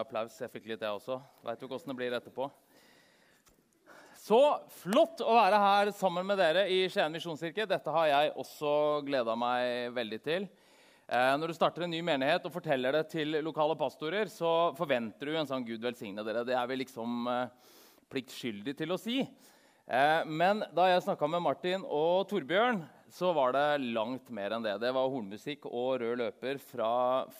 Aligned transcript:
applaus. 0.00 0.36
Jeg 0.40 0.50
fikk 0.52 0.68
litt, 0.70 0.82
jeg 0.82 0.90
også. 0.90 1.20
Veit 1.46 1.62
jo 1.62 1.68
hvordan 1.70 1.92
det 1.92 1.98
blir 1.98 2.16
etterpå. 2.16 2.48
Så 4.24 4.40
flott 4.80 5.20
å 5.20 5.34
være 5.36 5.58
her 5.60 5.90
sammen 5.96 6.24
med 6.24 6.38
dere 6.40 6.64
i 6.72 6.84
Skien 6.88 7.12
misjonskirke. 7.12 7.66
Dette 7.68 7.92
har 7.92 8.06
jeg 8.08 8.34
også 8.40 8.74
gleda 9.04 9.34
meg 9.36 9.92
veldig 9.92 10.20
til. 10.24 10.46
Eh, 11.04 11.32
når 11.36 11.50
du 11.52 11.56
starter 11.58 11.84
en 11.84 11.92
ny 11.92 12.00
menighet 12.00 12.46
og 12.48 12.54
forteller 12.54 12.96
det 12.96 13.02
til 13.12 13.36
lokale 13.44 13.76
pastorer, 13.76 14.30
så 14.32 14.72
forventer 14.78 15.28
du 15.28 15.36
en 15.36 15.50
sånn 15.50 15.66
Gud 15.66 15.84
velsigne 15.84 16.24
dere. 16.24 16.46
Det 16.48 16.56
er 16.56 16.70
vi 16.70 16.78
liksom 16.80 17.28
eh, 17.28 17.74
pliktskyldig 18.14 18.76
til 18.78 18.94
å 18.94 19.00
si. 19.00 19.18
Eh, 19.84 20.22
men 20.24 20.64
da 20.72 20.88
jeg 20.88 21.04
snakka 21.04 21.28
med 21.28 21.44
Martin 21.44 21.84
og 21.84 22.24
Torbjørn, 22.30 22.80
så 23.12 23.34
var 23.36 23.52
det 23.52 23.92
langt 23.92 24.30
mer 24.32 24.56
enn 24.56 24.64
det. 24.64 24.78
Det 24.80 24.94
var 24.96 25.12
hornmusikk 25.12 25.68
og 25.68 26.00
rød 26.00 26.22
løper 26.22 26.56
fra 26.72 26.94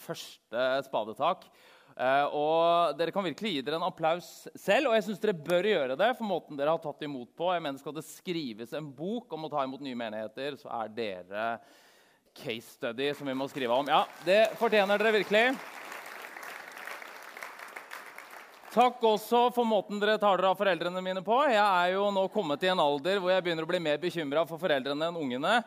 første 0.04 0.66
spadetak. 0.84 1.48
Uh, 1.94 2.26
og 2.34 2.96
Dere 2.98 3.12
kan 3.14 3.22
virkelig 3.22 3.52
gi 3.54 3.60
dere 3.62 3.78
en 3.78 3.86
applaus 3.86 4.48
selv, 4.58 4.90
og 4.90 4.96
jeg 4.96 5.04
synes 5.06 5.20
dere 5.22 5.36
bør 5.46 5.68
gjøre 5.68 5.96
det. 6.00 6.08
for 6.18 6.26
måten 6.26 6.58
dere 6.58 6.74
har 6.74 6.82
tatt 6.82 7.04
imot 7.06 7.30
på. 7.38 7.52
Jeg 7.54 7.62
mener 7.62 7.78
Skal 7.78 7.94
det 7.94 8.06
skrives 8.08 8.72
en 8.74 8.90
bok 8.90 9.32
om 9.32 9.46
å 9.46 9.50
ta 9.52 9.62
imot 9.62 9.80
nye 9.84 9.94
menigheter, 9.94 10.56
så 10.58 10.72
er 10.82 10.90
dere 10.90 11.46
case 12.34 12.74
study 12.74 13.12
som 13.14 13.30
vi 13.30 13.34
må 13.38 13.46
skrive 13.46 13.78
om. 13.78 13.86
Ja, 13.86 14.04
Det 14.24 14.56
fortjener 14.58 14.98
dere 14.98 15.12
virkelig. 15.20 15.54
Takk 18.74 18.98
også 19.06 19.52
for 19.54 19.62
måten 19.62 20.00
dere 20.02 20.18
tar 20.18 20.40
dere 20.40 20.50
av 20.50 20.58
foreldrene 20.58 20.98
mine 20.98 21.20
på. 21.22 21.36
Jeg 21.46 21.62
er 21.62 21.92
jo 21.94 22.08
nå 22.10 22.24
kommet 22.34 22.64
i 22.66 22.72
en 22.72 22.82
alder 22.82 23.20
hvor 23.22 23.30
jeg 23.30 23.44
begynner 23.46 23.62
å 23.62 23.70
bli 23.70 23.78
mer 23.78 24.00
bekymra 24.02 24.42
for 24.48 24.58
foreldrene 24.58 25.12
enn 25.12 25.20
ungene. 25.20 25.60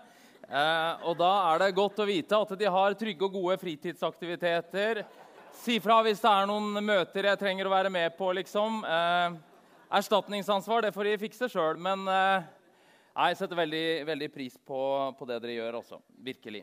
Eh, 0.43 1.05
og 1.07 1.15
da 1.15 1.29
er 1.53 1.61
det 1.61 1.77
godt 1.77 2.01
å 2.03 2.07
vite 2.07 2.35
at 2.35 2.51
de 2.59 2.67
har 2.67 2.97
trygge 2.99 3.23
og 3.23 3.39
gode 3.39 3.55
fritidsaktiviteter 3.63 5.05
Si 5.57 5.79
fra 5.81 5.97
hvis 6.05 6.21
det 6.21 6.29
er 6.29 6.45
noen 6.47 6.77
møter 6.85 7.25
jeg 7.27 7.39
trenger 7.41 7.67
å 7.67 7.71
være 7.73 7.89
med 7.91 8.13
på, 8.15 8.29
liksom. 8.37 8.83
Eh, 8.85 9.33
erstatningsansvar 9.97 10.85
det 10.85 10.93
får 10.95 11.09
de 11.09 11.17
fikse 11.25 11.49
sjøl. 11.49 11.79
Men 11.81 12.05
eh, 12.11 12.45
jeg 13.17 13.39
setter 13.39 13.57
veldig, 13.57 13.87
veldig 14.07 14.29
pris 14.31 14.57
på, 14.61 14.79
på, 15.17 15.27
det 15.27 15.39
dere 15.43 15.57
gjør 15.57 15.79
også. 15.81 15.99
Virkelig. 16.27 16.61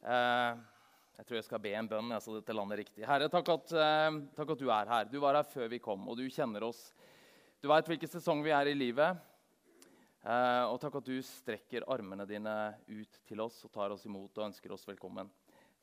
Eh, 0.00 0.62
jeg 1.20 1.28
tror 1.28 1.38
jeg 1.38 1.46
skal 1.46 1.62
be 1.62 1.74
en 1.76 1.90
bønn, 1.90 2.14
så 2.24 2.38
dette 2.38 2.56
landet 2.56 2.80
riktig. 2.80 3.04
Herre, 3.06 3.28
takk 3.30 3.52
at, 3.52 3.74
eh, 3.76 4.20
takk 4.38 4.54
at, 4.56 4.64
du 4.64 4.72
er 4.72 4.94
her. 4.94 5.10
Du 5.12 5.18
var 5.20 5.36
her 5.36 5.46
før 5.52 5.68
vi 5.70 5.82
kom, 5.84 6.08
og 6.08 6.16
du 6.18 6.24
kjenner 6.32 6.64
oss. 6.66 6.80
Du 7.60 7.68
veit 7.68 7.90
hvilken 7.92 8.10
sesong 8.10 8.40
vi 8.46 8.56
er 8.56 8.72
i 8.72 8.78
livet. 8.78 9.20
Eh, 10.24 10.64
og 10.66 10.80
takk 10.80 10.98
at 10.98 11.12
du 11.12 11.20
strekker 11.24 11.84
armene 11.92 12.26
dine 12.28 12.56
ut 12.88 13.22
til 13.28 13.44
oss 13.44 13.60
og 13.68 13.76
tar 13.76 13.92
oss 13.92 14.08
imot 14.08 14.32
og 14.40 14.48
ønsker 14.48 14.72
oss 14.72 14.88
velkommen. 14.88 15.30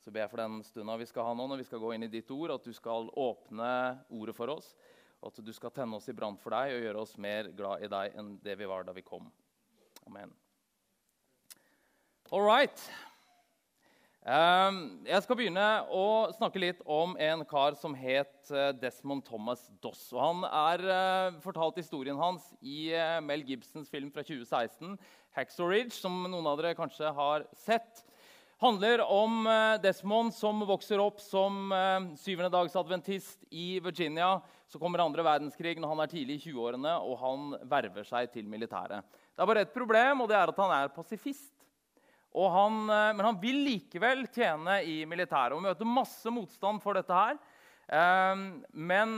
Så 0.08 0.12
ber 0.14 0.22
jeg 0.22 0.30
for 0.32 0.40
den 0.40 0.62
stunda 0.64 0.94
vi 0.96 1.04
skal 1.04 1.26
ha 1.28 1.32
nå, 1.36 1.44
når 1.50 1.58
vi 1.60 1.64
skal 1.68 1.80
gå 1.82 1.88
inn 1.92 2.06
i 2.06 2.08
ditt 2.08 2.30
ord, 2.32 2.54
at 2.54 2.64
du 2.64 2.72
skal 2.72 3.10
åpne 3.12 3.72
ordet 4.16 4.32
for 4.32 4.48
oss. 4.54 4.70
Og 5.20 5.28
at 5.28 5.42
du 5.44 5.50
skal 5.52 5.74
tenne 5.76 5.98
oss 5.98 6.08
i 6.08 6.14
brann 6.16 6.38
for 6.40 6.56
deg 6.56 6.72
og 6.72 6.86
gjøre 6.86 7.02
oss 7.02 7.12
mer 7.20 7.50
glad 7.58 7.84
i 7.84 7.90
deg 7.92 8.16
enn 8.16 8.30
det 8.40 8.54
vi 8.56 8.70
var 8.70 8.88
da 8.88 8.94
vi 8.96 9.04
kom. 9.04 9.26
Amen. 10.08 10.32
All 12.32 12.40
right. 12.40 12.86
Um, 14.24 14.80
jeg 15.04 15.26
skal 15.26 15.40
begynne 15.42 15.68
å 15.92 16.06
snakke 16.38 16.64
litt 16.64 16.80
om 16.88 17.12
en 17.20 17.44
kar 17.52 17.76
som 17.76 17.92
het 17.92 18.48
uh, 18.48 18.72
Desmond 18.80 19.28
Thomas 19.28 19.68
Doss. 19.84 20.08
Og 20.16 20.24
han 20.24 20.48
er 20.48 20.88
uh, 20.88 21.38
fortalt 21.44 21.84
historien 21.84 22.16
hans 22.16 22.48
i 22.64 22.94
uh, 22.96 23.20
Mel 23.28 23.44
Gibsons 23.44 23.92
film 23.92 24.08
fra 24.08 24.24
2016, 24.24 24.96
'Haxor 25.36 25.76
Ridge', 25.76 26.00
som 26.00 26.22
noen 26.24 26.48
av 26.48 26.62
dere 26.62 26.78
kanskje 26.80 27.12
har 27.12 27.44
sett 27.68 28.08
handler 28.58 29.00
om 29.00 29.46
eh, 29.46 29.80
Desmond 29.82 30.34
som 30.34 30.62
vokser 30.66 31.00
opp 31.02 31.20
som 31.22 31.72
eh, 31.72 32.14
syvendedagsadventist 32.18 33.46
i 33.50 33.80
Virginia. 33.80 34.38
Så 34.68 34.80
kommer 34.82 35.02
andre 35.02 35.24
verdenskrig 35.24 35.78
når 35.80 35.94
han 35.94 36.02
er 36.04 36.10
tidlig 36.12 36.38
i 36.38 36.50
20-årene, 36.50 36.96
og 37.00 37.20
han 37.22 37.52
verver 37.70 38.06
seg 38.08 38.32
til 38.34 38.48
militæret. 38.50 39.06
Det 39.32 39.44
er 39.44 39.50
bare 39.50 39.64
ett 39.64 39.74
problem, 39.74 40.24
og 40.24 40.30
det 40.30 40.36
er 40.36 40.52
at 40.52 40.60
han 40.60 40.74
er 40.80 40.92
pasifist. 40.94 41.54
Han, 42.38 42.82
eh, 42.92 43.12
men 43.16 43.24
han 43.30 43.38
vil 43.40 43.62
likevel 43.66 44.26
tjene 44.34 44.82
i 44.86 45.00
militæret 45.08 45.56
og 45.56 45.64
møter 45.64 45.88
masse 45.88 46.30
motstand 46.30 46.82
for 46.84 46.98
dette 46.98 47.14
her. 47.14 47.38
Men 47.88 49.14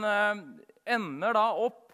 ender 0.87 1.33
da 1.35 1.41
opp 1.59 1.89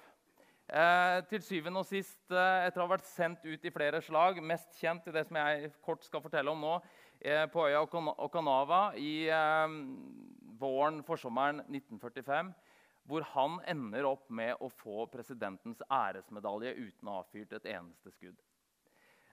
til 1.31 1.41
syvende 1.41 1.81
og 1.81 1.88
sist, 1.90 2.19
etter 2.30 2.78
å 2.78 2.86
ha 2.86 2.91
vært 2.91 3.07
sendt 3.09 3.47
ut 3.50 3.66
i 3.66 3.72
flere 3.74 3.97
slag, 4.06 4.38
mest 4.46 4.78
kjent 4.78 5.09
i 5.09 5.16
det 5.16 5.24
som 5.25 5.40
jeg 5.41 5.72
kort 5.81 6.06
skal 6.06 6.22
fortelle 6.22 6.53
om 6.53 6.62
nå, 6.62 6.75
på 7.52 7.68
øya 7.68 7.82
Okanawa 8.18 8.82
i 8.96 9.28
eh, 9.30 9.76
våren, 10.60 11.04
forsommeren 11.04 11.64
1945. 11.66 12.54
Hvor 13.08 13.24
han 13.24 13.60
ender 13.68 14.06
opp 14.10 14.30
med 14.30 14.60
å 14.60 14.68
få 14.70 15.06
presidentens 15.08 15.80
æresmedalje 15.88 16.74
uten 16.76 17.08
å 17.08 17.22
ha 17.22 17.24
fyrt 17.32 17.54
et 17.56 17.70
eneste 17.72 18.12
skudd. 18.12 18.36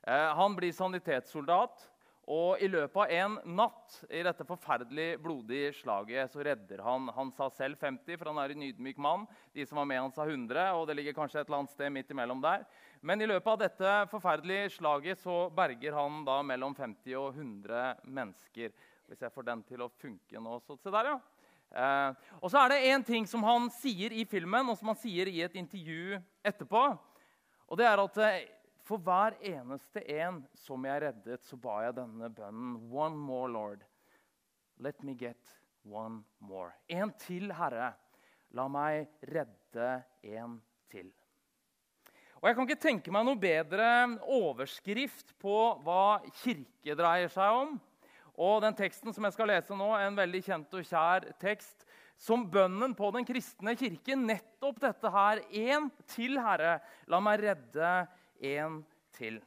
Eh, 0.07 0.31
han 0.39 0.55
blir 0.57 0.73
sanitetssoldat. 0.73 1.89
Og 2.31 2.61
i 2.63 2.69
løpet 2.73 2.97
av 2.97 3.11
en 3.13 3.35
natt 3.57 3.99
i 4.09 4.23
dette 4.25 4.47
forferdelig 4.49 5.19
blodige 5.21 5.75
slaget 5.77 6.33
så 6.33 6.41
redder 6.47 6.81
han 6.81 7.11
Han 7.13 7.33
sa 7.37 7.51
selv 7.53 7.77
50, 7.81 8.17
for 8.17 8.31
han 8.31 8.41
er 8.41 8.55
en 8.55 8.65
ydmyk 8.65 8.97
mann. 8.97 9.27
De 9.53 9.67
som 9.67 9.77
var 9.81 9.89
med 9.91 10.01
han 10.01 10.15
sa 10.15 10.25
100, 10.25 10.73
og 10.73 10.87
det 10.89 10.97
ligger 10.97 11.17
kanskje 11.19 11.43
et 11.43 11.49
eller 11.49 11.61
annet 11.63 11.75
sted 11.75 11.93
midt 11.93 12.11
imellom 12.15 12.41
der. 12.41 12.65
Men 13.05 13.21
i 13.21 13.29
løpet 13.29 13.51
av 13.53 13.61
dette 13.61 13.93
forferdelige 14.09 14.73
slaget 14.79 15.21
så 15.21 15.51
berger 15.53 15.93
han 15.93 16.25
da 16.25 16.41
mellom 16.43 16.75
50 16.75 17.21
og 17.21 17.37
100 17.37 18.09
mennesker. 18.09 18.73
Hvis 19.05 19.21
jeg 19.21 19.35
får 19.35 19.51
den 19.51 19.63
til 19.69 19.85
å 19.85 19.93
funke 20.01 20.41
nå. 20.41 20.59
Så 20.65 20.79
se 20.81 20.93
der, 20.95 21.13
ja. 21.13 21.21
Eh, 21.75 22.29
og 22.41 22.49
så 22.49 22.63
er 22.63 22.73
det 22.73 22.85
én 22.89 23.05
ting 23.05 23.27
som 23.29 23.45
han 23.45 23.69
sier 23.75 24.15
i 24.15 24.25
filmen, 24.25 24.71
og 24.71 24.79
som 24.79 24.93
han 24.93 25.01
sier 25.01 25.29
i 25.29 25.43
et 25.45 25.57
intervju 25.59 26.21
etterpå. 26.47 26.85
Og 27.69 27.81
det 27.81 27.89
er 27.89 28.01
at 28.01 28.21
eh, 28.23 28.45
for 28.85 29.01
hver 29.01 29.37
eneste 29.41 30.03
en 30.13 30.43
som 30.61 30.85
jeg 30.85 31.03
reddet, 31.07 31.45
så 31.47 31.57
ba 31.61 31.81
jeg 31.87 31.97
denne 31.97 32.29
bønnen. 32.33 32.77
One 32.93 33.17
more, 33.17 33.51
Lord. 33.51 33.85
Let 34.79 35.03
me 35.03 35.15
get 35.17 35.41
one 35.85 36.23
more. 36.39 36.75
En 36.89 37.13
til, 37.19 37.53
Herre. 37.55 37.95
La 38.55 38.67
meg 38.71 39.09
redde 39.25 39.89
en 40.23 40.59
til. 40.93 41.09
Og 42.43 42.49
Jeg 42.51 42.57
kan 42.57 42.69
ikke 42.69 42.83
tenke 42.83 43.13
meg 43.15 43.25
noe 43.25 43.41
bedre 43.41 43.89
overskrift 44.29 45.33
på 45.41 45.57
hva 45.81 46.21
kirke 46.43 46.97
dreier 46.99 47.33
seg 47.33 47.57
om. 47.57 47.79
Og 48.35 48.59
den 48.61 48.77
teksten 48.77 49.15
som 49.15 49.25
jeg 49.25 49.37
skal 49.37 49.49
lese 49.49 49.77
nå, 49.79 49.87
er 49.97 50.11
en 50.11 50.19
veldig 50.19 50.43
kjent 50.45 50.77
og 50.77 50.85
kjær 50.85 51.31
tekst 51.41 51.87
som 52.21 52.45
bønnen 52.51 52.93
på 52.99 53.09
den 53.15 53.25
kristne 53.27 53.73
kirke. 53.79 54.19
Nettopp 54.19 54.83
dette 54.83 55.15
her. 55.15 55.41
Én 55.51 55.89
til, 56.11 56.37
Herre. 56.37 56.77
La 57.09 57.23
meg 57.23 57.41
redde 57.47 57.95
en 58.45 58.81
til. 59.17 59.41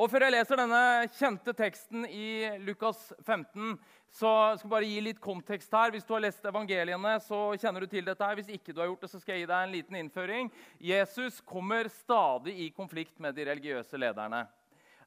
Og 0.00 0.06
Før 0.08 0.24
jeg 0.24 0.32
leser 0.36 0.60
denne 0.60 0.82
kjente 1.16 1.52
teksten 1.56 2.04
i 2.06 2.46
Lukas 2.62 3.10
15, 3.26 3.74
så 4.10 4.30
skal 4.56 4.64
jeg 4.64 4.72
bare 4.72 4.86
gi 4.88 5.00
litt 5.02 5.18
kontekst 5.22 5.74
her. 5.74 5.90
Hvis 5.94 6.06
du 6.06 6.14
har 6.14 6.22
lest 6.24 6.46
evangeliene, 6.46 7.16
så 7.22 7.40
kjenner 7.60 7.84
du 7.84 7.90
til 7.90 8.06
dette. 8.06 8.24
her. 8.24 8.38
Hvis 8.38 8.48
ikke 8.54 8.72
du 8.72 8.80
har 8.80 8.88
gjort 8.88 9.04
det, 9.04 9.10
så 9.10 9.20
skal 9.20 9.34
jeg 9.34 9.44
gi 9.44 9.50
deg 9.50 9.66
en 9.66 9.74
liten 9.74 9.98
innføring. 10.00 10.48
Jesus 10.78 11.40
kommer 11.44 11.90
stadig 11.92 12.54
i 12.64 12.70
konflikt 12.74 13.18
med 13.20 13.34
de 13.34 13.46
religiøse 13.50 14.00
lederne. 14.00 14.46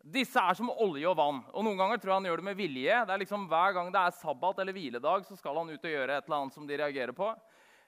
Disse 0.03 0.39
er 0.39 0.59
som 0.59 0.69
olje 0.69 1.07
og 1.07 1.15
vann. 1.15 1.41
og 1.53 1.63
Noen 1.63 1.79
ganger 1.79 1.97
tror 1.97 2.11
jeg 2.11 2.19
han 2.19 2.25
gjør 2.27 2.41
det 2.43 2.47
med 2.51 2.59
vilje. 2.59 2.99
Det 3.07 3.13
er 3.15 3.23
liksom 3.23 3.47
Hver 3.47 3.73
gang 3.79 3.91
det 3.91 4.01
er 4.01 4.17
sabbat 4.19 4.59
eller 4.59 4.75
hviledag, 4.75 5.25
så 5.25 5.39
skal 5.39 5.57
han 5.57 5.71
ut 5.71 5.85
og 5.85 5.95
gjøre 5.95 6.17
et 6.17 6.27
eller 6.27 6.37
annet 6.41 6.53
som 6.53 6.67
de 6.67 6.77
reagerer 6.77 7.15
på. 7.15 7.29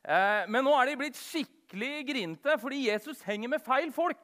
Eh, 0.05 0.45
men 0.47 0.63
nå 0.63 0.71
er 0.79 0.89
de 0.89 0.99
blitt 0.99 1.19
skikkelig 1.19 2.05
grinte 2.07 2.55
fordi 2.61 2.85
Jesus 2.87 3.23
henger 3.27 3.51
med 3.51 3.63
feil 3.65 3.91
folk. 3.91 4.21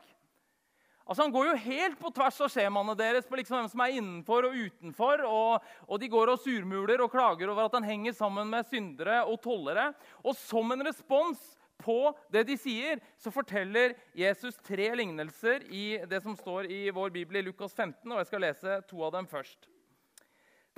Altså, 1.11 1.25
Han 1.25 1.31
går 1.31 1.47
jo 1.49 1.53
helt 1.65 1.97
på 1.99 2.09
tvers 2.15 2.37
av 2.39 2.51
skjemaene 2.53 2.93
deres 2.95 3.25
på 3.27 3.35
liksom 3.35 3.57
hvem 3.57 3.65
som 3.73 3.81
er 3.83 3.95
innenfor 3.97 4.45
og 4.47 4.53
utenfor. 4.55 5.23
Og, 5.27 5.71
og, 5.89 5.95
De 5.99 6.07
går 6.07 6.29
og 6.31 6.39
surmuler 6.39 7.01
og 7.03 7.11
klager 7.11 7.51
over 7.51 7.65
at 7.67 7.73
han 7.75 7.83
henger 7.83 8.15
sammen 8.15 8.47
med 8.47 8.69
syndere 8.69 9.17
og 9.25 9.41
tollere. 9.43 9.89
Og 10.23 10.37
som 10.39 10.71
en 10.71 10.85
respons 10.87 11.41
på 11.83 11.97
det 12.31 12.45
de 12.47 12.55
sier, 12.55 13.01
så 13.19 13.33
forteller 13.33 13.97
Jesus 14.15 14.55
tre 14.63 14.87
lignelser 14.95 15.65
i 15.67 15.99
det 16.07 16.21
som 16.23 16.37
står 16.37 16.69
i 16.71 16.85
vår 16.95 17.11
bibel 17.11 17.41
i 17.41 17.43
Lukas 17.49 17.75
15. 17.75 18.07
og 18.07 18.21
Jeg 18.21 18.29
skal 18.29 18.45
lese 18.45 18.79
to 18.87 19.03
av 19.03 19.11
dem 19.17 19.27
først. 19.27 19.67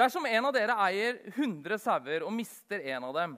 Dersom 0.01 0.25
en 0.25 0.49
av 0.49 0.55
dere 0.55 0.79
eier 0.87 1.19
100 1.35 1.77
sauer 1.77 2.25
og 2.25 2.33
mister 2.33 2.81
en 2.95 3.05
av 3.11 3.13
dem, 3.19 3.37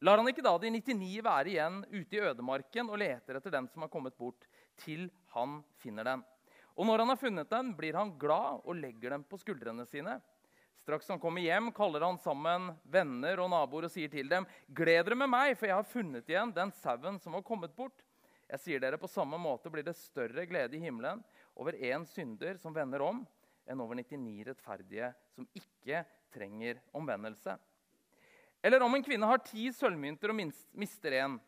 lar 0.00 0.16
han 0.16 0.32
ikke 0.32 0.46
da 0.46 0.56
de 0.56 0.72
99 0.72 1.20
være 1.26 1.52
igjen 1.52 1.82
ute 1.90 2.16
i 2.16 2.24
ødemarken 2.30 2.88
og 2.88 3.02
leter 3.02 3.36
etter 3.36 3.52
den 3.52 3.68
som 3.68 3.84
har 3.84 3.92
kommet 3.92 4.16
bort, 4.16 4.48
til 4.80 5.08
han 5.34 5.60
finner 5.82 6.08
den? 6.08 6.26
Og 6.76 6.86
når 6.88 7.02
han 7.02 7.12
har 7.12 7.20
funnet 7.20 7.50
den, 7.52 7.72
blir 7.76 7.98
han 7.98 8.14
glad 8.18 8.62
og 8.64 8.76
legger 8.78 9.16
den 9.16 9.24
på 9.28 9.38
skuldrene 9.40 9.84
sine. 9.88 10.18
Straks 10.80 11.10
han 11.12 11.20
kommer 11.20 11.44
hjem, 11.44 11.68
kaller 11.76 12.06
han 12.06 12.18
sammen 12.22 12.70
venner 12.88 13.42
og 13.42 13.50
naboer 13.52 13.88
og 13.88 13.92
sier 13.92 14.08
til 14.08 14.30
dem.: 14.30 14.46
Gled 14.72 15.04
dere 15.04 15.18
med 15.18 15.28
meg, 15.28 15.56
for 15.58 15.68
jeg 15.68 15.76
har 15.76 15.90
funnet 15.90 16.30
igjen 16.30 16.54
den 16.56 16.72
sauen 16.80 17.20
som 17.20 17.36
var 17.36 17.44
kommet 17.44 17.74
bort. 17.76 18.00
Jeg 18.50 18.62
sier 18.64 18.80
dere, 18.82 18.98
På 18.98 19.08
samme 19.08 19.38
måte 19.38 19.70
blir 19.70 19.84
det 19.86 19.94
større 19.94 20.46
glede 20.46 20.76
i 20.76 20.80
himmelen 20.82 21.22
over 21.54 21.72
én 21.72 22.06
synder 22.06 22.56
som 22.58 22.74
vender 22.74 23.02
om, 23.04 23.26
enn 23.68 23.80
over 23.80 23.94
99 23.94 24.48
rettferdige 24.48 25.12
som 25.34 25.46
ikke 25.54 26.02
trenger 26.32 26.80
omvendelse. 26.96 27.58
Eller 28.62 28.82
om 28.82 28.94
en 28.94 29.04
kvinne 29.04 29.28
har 29.28 29.40
ti 29.44 29.70
sølvmynter 29.72 30.32
og 30.32 30.40
mister 30.76 31.16
en, 31.20 31.38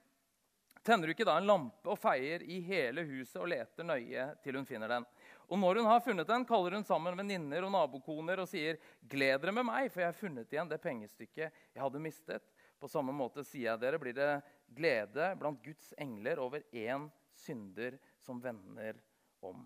tenner 0.83 1.09
du 1.09 1.15
ikke 1.15 1.27
da 1.27 1.37
en 1.39 1.49
lampe 1.49 1.91
og 1.93 1.99
feier 2.01 2.43
i 2.43 2.59
hele 2.67 3.05
huset 3.07 3.39
og 3.41 3.51
leter 3.53 3.87
nøye 3.87 4.27
til 4.43 4.59
hun 4.59 4.67
finner 4.69 4.91
den? 4.91 5.07
Og 5.53 5.61
når 5.61 5.81
hun 5.81 5.91
har 5.91 6.03
funnet 6.05 6.29
den, 6.29 6.47
kaller 6.49 6.79
hun 6.79 6.87
sammen 6.87 7.19
venninner 7.19 7.67
og 7.67 7.73
nabokoner 7.75 8.41
og 8.43 8.49
sier, 8.49 8.79
'Gled 9.03 9.43
dere 9.43 9.53
med 9.53 9.69
meg, 9.69 9.91
for 9.93 10.01
jeg 10.01 10.11
har 10.11 10.19
funnet 10.19 10.53
igjen 10.53 10.71
det 10.71 10.81
pengestykket 10.83 11.51
jeg 11.51 11.83
hadde 11.83 12.03
mistet.' 12.03 12.53
På 12.83 12.89
samme 12.91 13.13
måte 13.15 13.45
sier 13.47 13.69
jeg 13.71 13.79
dere, 13.79 13.99
blir 14.03 14.15
det 14.17 14.31
glede 14.75 15.29
blant 15.39 15.61
Guds 15.63 15.93
engler 16.03 16.41
over 16.43 16.65
én 16.75 17.05
synder 17.39 17.95
som 18.19 18.41
vender 18.43 18.99
om. 19.39 19.63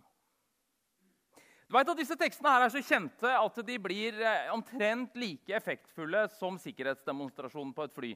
Du 1.67 1.75
vet 1.75 1.89
at 1.89 1.99
Disse 1.99 2.15
tekstene 2.19 2.53
her 2.53 2.67
er 2.67 2.71
så 2.75 2.83
kjente 2.85 3.31
at 3.41 3.57
de 3.67 3.79
blir 3.83 4.21
eh, 4.21 4.51
omtrent 4.55 5.17
like 5.19 5.55
effektfulle 5.57 6.27
som 6.37 6.61
sikkerhetsdemonstrasjonen 6.63 7.73
på 7.75 7.87
et 7.89 7.97
fly. 7.97 8.13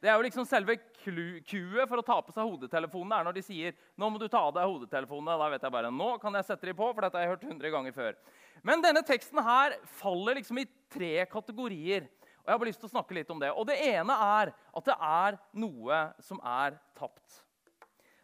Det 0.00 0.08
er 0.08 0.16
jo 0.16 0.24
liksom 0.24 0.46
Selve 0.48 0.78
kuet 0.96 1.88
for 1.88 2.00
å 2.00 2.04
ta 2.04 2.16
på 2.24 2.32
seg 2.32 2.48
hodetelefonene 2.48 3.18
er 3.18 3.26
når 3.26 3.36
de 3.36 3.42
sier 3.44 3.74
nå 4.00 4.08
må 4.08 4.20
du 4.20 4.26
ta 4.32 4.40
av 4.46 4.54
deg 4.56 4.68
hodetelefonene. 4.68 5.36
Da 5.40 5.48
vet 5.52 5.66
jeg 5.66 5.74
bare, 5.74 5.90
nå 5.92 6.14
kan 6.22 6.38
jeg 6.38 6.46
sette 6.48 6.68
dem 6.70 6.78
på, 6.78 6.88
for 6.88 7.04
dette 7.04 7.20
har 7.20 7.26
jeg 7.26 7.34
hørt 7.34 7.44
100 7.44 7.74
ganger 7.74 7.96
før. 7.96 8.16
Men 8.64 8.84
denne 8.84 9.02
teksten 9.06 9.42
her 9.44 9.76
faller 10.00 10.40
liksom 10.40 10.60
i 10.62 10.66
tre 10.92 11.12
kategorier. 11.28 12.08
Og 12.40 12.48
jeg 12.48 12.54
har 12.54 12.60
bare 12.62 12.70
lyst 12.72 12.80
til 12.80 12.88
å 12.88 12.94
snakke 12.94 13.16
litt 13.16 13.32
om 13.32 13.40
det. 13.42 13.52
Og 13.52 13.68
Det 13.68 13.76
ene 13.90 14.16
er 14.16 14.52
at 14.56 14.88
det 14.88 14.96
er 15.10 15.38
noe 15.60 16.00
som 16.24 16.40
er 16.40 16.78
tapt. 16.96 17.42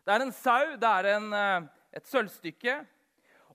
Det 0.06 0.14
er 0.14 0.24
en 0.24 0.32
sau, 0.32 0.76
det 0.80 0.92
er 1.00 1.10
en, 1.16 1.32
eh, 1.36 1.68
et 2.00 2.08
sølvstykke. 2.08 2.78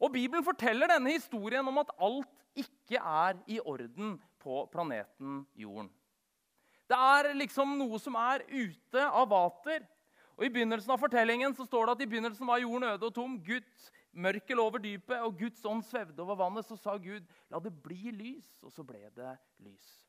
Og 0.02 0.14
Bibelen 0.14 0.46
forteller 0.46 0.90
denne 0.90 1.14
historien 1.16 1.66
om 1.68 1.82
at 1.82 1.94
alt 1.98 2.30
ikke 2.58 3.02
er 3.02 3.42
i 3.48 3.60
orden 3.60 4.20
på 4.42 4.66
planeten 4.74 5.46
Jorden. 5.56 5.90
Det 6.92 7.00
er 7.00 7.32
liksom 7.40 7.78
noe 7.80 8.00
som 8.04 8.18
er 8.20 8.44
ute 8.52 9.08
av 9.08 9.30
vater. 9.32 9.86
Og 10.36 10.44
I 10.48 10.52
begynnelsen 10.52 10.92
av 10.92 11.00
fortellingen 11.00 11.56
så 11.56 11.64
står 11.68 11.88
det 11.88 11.96
at 11.96 12.04
i 12.04 12.10
begynnelsen 12.12 12.48
var 12.50 12.60
jorden 12.60 12.90
øde 12.90 13.08
og 13.08 13.16
tom. 13.16 13.40
Guds 13.46 13.90
mørkel 14.12 14.60
over 14.60 14.82
dypet, 14.84 15.20
og 15.22 15.38
Guds 15.40 15.64
ånd 15.66 15.86
svevde 15.88 16.24
over 16.24 16.40
vannet. 16.44 16.68
Så 16.68 16.76
sa 16.76 16.98
Gud, 16.98 17.24
'La 17.50 17.60
det 17.60 17.74
bli 17.84 18.12
lys.' 18.12 18.64
Og 18.64 18.72
så 18.72 18.84
ble 18.84 19.08
det 19.16 19.38
lys 19.60 20.02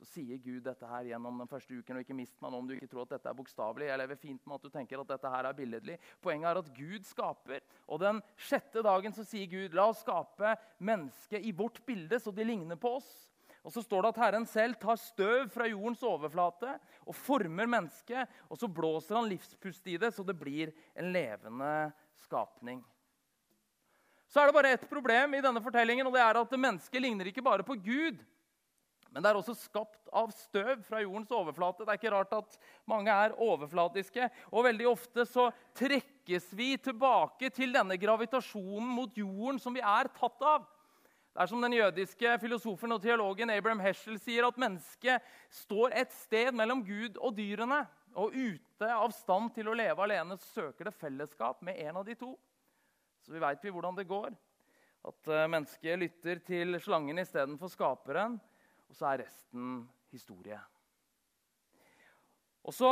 så 0.00 0.06
sier 0.08 0.38
Gud 0.40 0.62
dette 0.64 0.88
her 0.88 1.10
gjennom 1.10 1.42
den 1.42 1.48
første 1.48 1.76
uken. 1.76 1.98
og 1.98 2.04
ikke 2.04 2.16
mist 2.16 2.38
meg 2.40 2.52
nå 2.52 2.60
om 2.62 2.68
du 2.68 2.72
ikke 2.72 2.88
tror 2.88 3.04
at 3.04 3.16
dette 3.16 3.28
er 3.28 3.36
bokstavelig. 3.36 3.88
Jeg 3.90 4.00
lever 4.00 4.16
fint 4.16 4.46
med 4.46 4.56
at 4.56 4.62
du 4.64 4.72
tenker 4.72 5.02
at 5.02 5.10
dette 5.12 5.32
her 5.34 5.48
er 5.48 5.56
billedlig. 5.56 5.98
Poenget 6.24 6.48
er 6.48 6.60
at 6.62 6.70
Gud 6.76 7.04
skaper. 7.04 7.60
Og 7.86 8.00
den 8.00 8.22
sjette 8.40 8.84
dagen 8.86 9.12
så 9.12 9.26
sier 9.28 9.50
Gud 9.50 9.76
la 9.76 9.90
oss 9.92 10.00
skape 10.00 10.54
mennesket 10.78 11.44
i 11.44 11.52
vårt 11.52 11.82
bilde, 11.84 12.16
så 12.16 12.32
de 12.32 12.46
ligner 12.48 12.80
på 12.80 12.94
oss. 12.96 13.10
Og 13.60 13.72
så 13.74 13.82
står 13.84 14.02
det 14.02 14.12
at 14.14 14.20
Herren 14.22 14.46
selv 14.48 14.78
tar 14.80 14.96
støv 14.96 15.50
fra 15.52 15.66
jordens 15.68 16.00
overflate 16.06 16.78
og 17.04 17.16
former 17.16 17.68
mennesket. 17.68 18.30
Og 18.48 18.56
så 18.60 18.70
blåser 18.72 19.18
han 19.18 19.28
livspust 19.28 19.90
i 19.92 19.98
det, 20.00 20.14
så 20.16 20.24
det 20.24 20.38
blir 20.40 20.72
en 20.96 21.12
levende 21.12 21.74
skapning. 22.24 22.80
Så 24.30 24.40
er 24.40 24.48
det 24.48 24.56
bare 24.56 24.72
ett 24.76 24.88
problem 24.88 25.34
i 25.34 25.42
denne 25.42 25.60
fortellingen, 25.60 26.06
og 26.06 26.14
det 26.14 26.22
er 26.22 26.38
at 26.38 26.52
mennesket 26.54 27.02
ligner 27.02 27.28
ikke 27.28 27.44
bare 27.44 27.66
på 27.66 27.76
Gud. 27.82 28.20
Men 29.10 29.24
det 29.24 29.30
er 29.32 29.38
også 29.40 29.56
skapt 29.58 30.10
av 30.14 30.30
støv 30.30 30.84
fra 30.86 31.00
jordens 31.02 31.32
overflate. 31.34 31.82
Det 31.82 31.90
er 31.90 31.98
ikke 31.98 32.12
rart 32.14 32.34
at 32.36 32.58
mange 32.88 33.10
er 33.10 33.34
overflatiske. 33.42 34.28
Og 34.54 34.68
veldig 34.68 34.86
ofte 34.86 35.26
så 35.26 35.48
trekkes 35.76 36.46
vi 36.54 36.76
tilbake 36.78 37.50
til 37.54 37.74
denne 37.74 37.98
gravitasjonen 37.98 38.92
mot 38.94 39.18
jorden 39.18 39.58
som 39.62 39.74
vi 39.74 39.82
er 39.82 40.12
tatt 40.14 40.46
av. 40.46 40.68
Det 41.30 41.42
er 41.44 41.50
som 41.50 41.62
den 41.62 41.76
jødiske 41.76 42.34
filosofen 42.42 42.92
og 42.92 43.02
teologen 43.02 43.52
Abraham 43.54 43.80
Heschel 43.84 44.18
sier, 44.18 44.48
at 44.48 44.58
mennesket 44.58 45.22
står 45.62 45.94
et 46.02 46.12
sted 46.12 46.50
mellom 46.58 46.82
Gud 46.86 47.20
og 47.20 47.36
dyrene. 47.36 47.84
Og 48.18 48.34
ute 48.34 48.90
av 48.90 49.12
stand 49.14 49.52
til 49.54 49.70
å 49.70 49.76
leve 49.78 50.02
alene 50.02 50.34
søker 50.42 50.88
det 50.88 50.96
fellesskap 50.98 51.60
med 51.62 51.78
en 51.86 52.00
av 52.00 52.06
de 52.06 52.16
to. 52.18 52.32
Så 53.22 53.30
vi 53.30 53.42
veit 53.42 53.62
hvordan 53.62 53.94
det 53.94 54.08
går. 54.10 54.34
At 55.06 55.30
eh, 55.30 55.46
mennesket 55.48 56.00
lytter 56.02 56.40
til 56.44 56.74
slangen 56.82 57.22
istedenfor 57.22 57.70
skaperen 57.72 58.40
og 58.90 58.98
så 58.98 59.12
er 59.12 59.22
resten 59.22 59.84
historie. 60.10 60.58
Og 62.66 62.74
så 62.74 62.90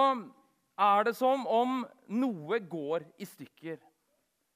er 0.78 1.08
det 1.08 1.16
som 1.18 1.42
om 1.50 1.82
noe 2.14 2.60
går 2.62 3.04
i 3.18 3.26
stykker. 3.26 3.80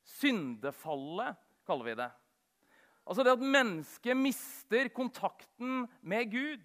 Syndefallet, 0.06 1.34
kaller 1.66 1.88
vi 1.90 1.96
det. 1.98 2.10
Altså 3.06 3.24
det 3.26 3.34
at 3.34 3.42
mennesket 3.42 4.16
mister 4.18 4.88
kontakten 4.94 5.86
med 6.00 6.30
Gud. 6.30 6.62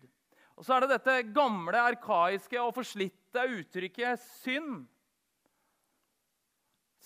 Og 0.57 0.65
så 0.65 0.75
er 0.75 0.85
det 0.85 0.95
dette 0.95 1.33
gamle, 1.33 1.79
arkaiske 1.93 2.59
og 2.61 2.75
forslitte 2.77 3.47
uttrykket 3.59 4.21
'synd'. 4.21 4.85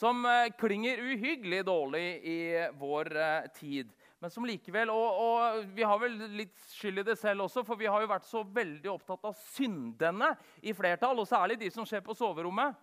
Som 0.01 0.25
eh, 0.25 0.51
klinger 0.57 1.03
uhyggelig 1.03 1.65
dårlig 1.65 2.07
i 2.25 2.39
vår 2.79 3.11
eh, 3.15 3.49
tid 3.53 3.91
men 4.21 4.29
som 4.29 4.45
likevel 4.45 4.91
og, 4.93 5.17
og, 5.17 5.65
Vi 5.73 5.85
har 5.85 5.97
vel 6.01 6.19
litt 6.37 6.53
skyld 6.75 7.01
i 7.01 7.05
det 7.09 7.17
selv 7.17 7.47
også, 7.47 7.63
for 7.65 7.79
vi 7.79 7.89
har 7.89 8.03
jo 8.03 8.11
vært 8.11 8.27
så 8.29 8.43
veldig 8.45 8.91
opptatt 8.93 9.25
av 9.31 9.37
syndene 9.55 10.35
i 10.61 10.75
flertall, 10.77 11.17
og 11.17 11.29
særlig 11.29 11.57
de 11.63 11.71
som 11.73 11.87
skjer 11.89 12.03
på 12.05 12.15
soverommet. 12.17 12.77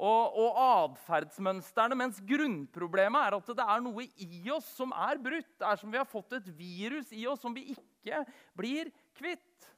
Og, 0.00 0.36
og 0.40 0.58
atferdsmønstrene, 0.64 1.96
mens 1.98 2.22
grunnproblemet 2.24 3.20
er 3.26 3.34
at 3.36 3.50
det 3.58 3.66
er 3.66 3.82
noe 3.84 4.06
i 4.24 4.46
oss 4.54 4.70
som 4.78 4.94
er 4.96 5.20
brutt. 5.20 5.50
Det 5.60 5.66
er 5.68 5.80
som 5.80 5.92
vi 5.92 6.00
har 6.00 6.08
fått 6.08 6.38
et 6.38 6.48
virus 6.56 7.10
i 7.12 7.26
oss 7.28 7.42
som 7.44 7.52
vi 7.52 7.66
ikke 7.74 8.22
blir 8.56 8.88
kvitt. 9.18 9.68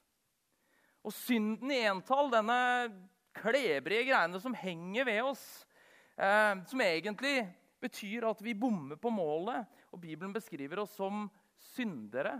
Og 1.02 1.10
synden 1.16 1.72
i 1.74 1.80
entall, 1.90 2.30
denne 2.30 2.60
klebrige 3.34 4.06
greiene 4.12 4.38
som 4.44 4.54
henger 4.54 5.08
ved 5.08 5.20
oss, 5.32 5.42
eh, 6.14 6.54
som 6.70 6.84
egentlig 6.86 7.40
betyr 7.82 8.28
at 8.30 8.42
vi 8.46 8.54
bommer 8.54 9.00
på 9.02 9.10
målet. 9.10 9.66
Og 9.90 10.00
Bibelen 10.04 10.32
beskriver 10.34 10.84
oss 10.84 10.94
som 10.94 11.26
syndere. 11.74 12.38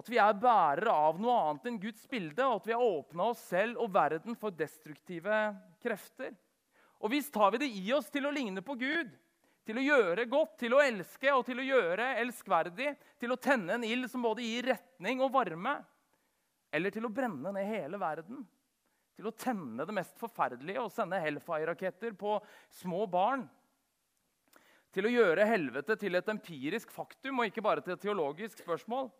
At 0.00 0.08
vi 0.08 0.18
er 0.22 0.36
bærere 0.40 0.92
av 0.92 1.18
noe 1.20 1.36
annet 1.44 1.66
enn 1.68 1.80
Guds 1.82 2.06
bilde, 2.08 2.44
og 2.46 2.60
at 2.60 2.68
vi 2.70 2.76
har 2.76 2.84
åpna 2.84 3.30
oss 3.34 3.42
selv 3.50 3.82
og 3.84 3.90
verden 3.92 4.38
for 4.40 4.54
destruktive 4.56 5.40
krefter. 5.82 6.32
Og 7.00 7.12
visst 7.12 7.32
tar 7.34 7.52
vi 7.52 7.60
det 7.62 7.72
i 7.80 7.90
oss 7.96 8.08
til 8.12 8.28
å 8.28 8.32
ligne 8.32 8.64
på 8.64 8.78
Gud, 8.80 9.10
til 9.68 9.76
å 9.76 9.84
gjøre 9.84 10.24
godt, 10.30 10.56
til 10.62 10.74
å 10.74 10.80
elske 10.82 11.34
og 11.36 11.44
til 11.46 11.60
å 11.60 11.66
gjøre 11.66 12.14
elskverdig, 12.22 12.94
til 13.20 13.34
å 13.34 13.40
tenne 13.40 13.76
en 13.76 13.84
ild 13.84 14.08
som 14.10 14.24
både 14.24 14.44
gir 14.44 14.72
retning 14.72 15.20
og 15.20 15.34
varme, 15.36 15.76
eller 16.72 16.94
til 16.94 17.04
å 17.04 17.12
brenne 17.12 17.52
ned 17.52 17.68
hele 17.68 18.00
verden 18.00 18.40
til 19.20 19.28
å 19.28 19.36
tenne 19.36 19.84
det 19.84 19.92
mest 19.92 20.16
forferdelige 20.16 20.80
og 20.80 20.92
sende 20.94 21.20
Hellfire-raketter 21.20 22.14
på 22.16 22.38
små 22.80 23.04
barn. 23.10 23.44
Til 24.96 25.06
å 25.06 25.12
gjøre 25.12 25.44
helvete 25.46 25.94
til 26.00 26.16
et 26.16 26.30
empirisk 26.32 26.90
faktum 26.94 27.42
og 27.42 27.50
ikke 27.50 27.62
bare 27.62 27.84
til 27.84 27.94
et 27.94 28.00
teologisk 28.00 28.62
spørsmål. 28.64 29.10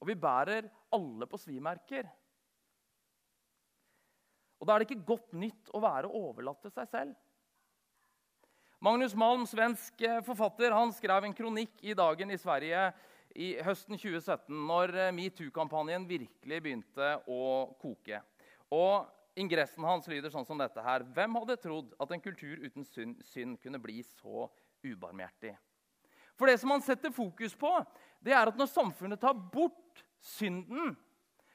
Og 0.00 0.10
vi 0.10 0.16
bærer 0.20 0.68
alle 0.94 1.28
på 1.28 1.40
svimerker. 1.40 2.08
Og 4.60 4.66
Da 4.66 4.74
er 4.74 4.82
det 4.82 4.90
ikke 4.90 5.08
godt 5.08 5.34
nytt 5.36 5.72
å 5.76 5.82
være 5.84 6.10
overlatt 6.10 6.62
til 6.64 6.72
seg 6.72 6.88
selv. 6.90 7.16
Magnus 8.80 9.14
Malm, 9.16 9.46
svensk 9.48 10.02
eh, 10.04 10.22
forfatter, 10.24 10.74
han 10.76 10.92
skrev 10.92 11.24
en 11.24 11.34
kronikk 11.34 11.80
i 11.80 11.94
Dagen 11.96 12.30
i 12.30 12.36
Sverige 12.38 12.90
i 13.36 13.54
høsten 13.64 13.96
2017, 13.96 14.52
når 14.68 14.92
eh, 15.00 15.12
metoo-kampanjen 15.16 16.04
virkelig 16.08 16.58
begynte 16.64 17.14
å 17.32 17.72
koke. 17.80 18.20
Og 18.76 19.08
Ingressen 19.36 19.84
hans 19.84 20.06
lyder 20.08 20.32
sånn 20.32 20.46
som 20.48 20.56
dette 20.60 20.80
her. 20.80 21.02
Hvem 21.12 21.34
hadde 21.36 21.58
trodd 21.60 21.90
at 22.00 22.12
en 22.12 22.22
kultur 22.24 22.60
uten 22.62 22.86
synd, 22.88 23.18
synd 23.28 23.58
kunne 23.60 23.80
bli 23.82 23.98
så 24.06 24.46
ubarmhjertig? 24.80 25.52
For 26.36 26.48
det 26.48 26.56
som 26.60 26.72
han 26.72 26.84
setter 26.84 27.12
fokus 27.12 27.56
på, 27.56 27.70
det 28.24 28.32
er 28.32 28.48
at 28.48 28.56
når 28.56 28.70
samfunnet 28.72 29.20
tar 29.20 29.36
bort 29.36 29.76
synden, 30.26 30.94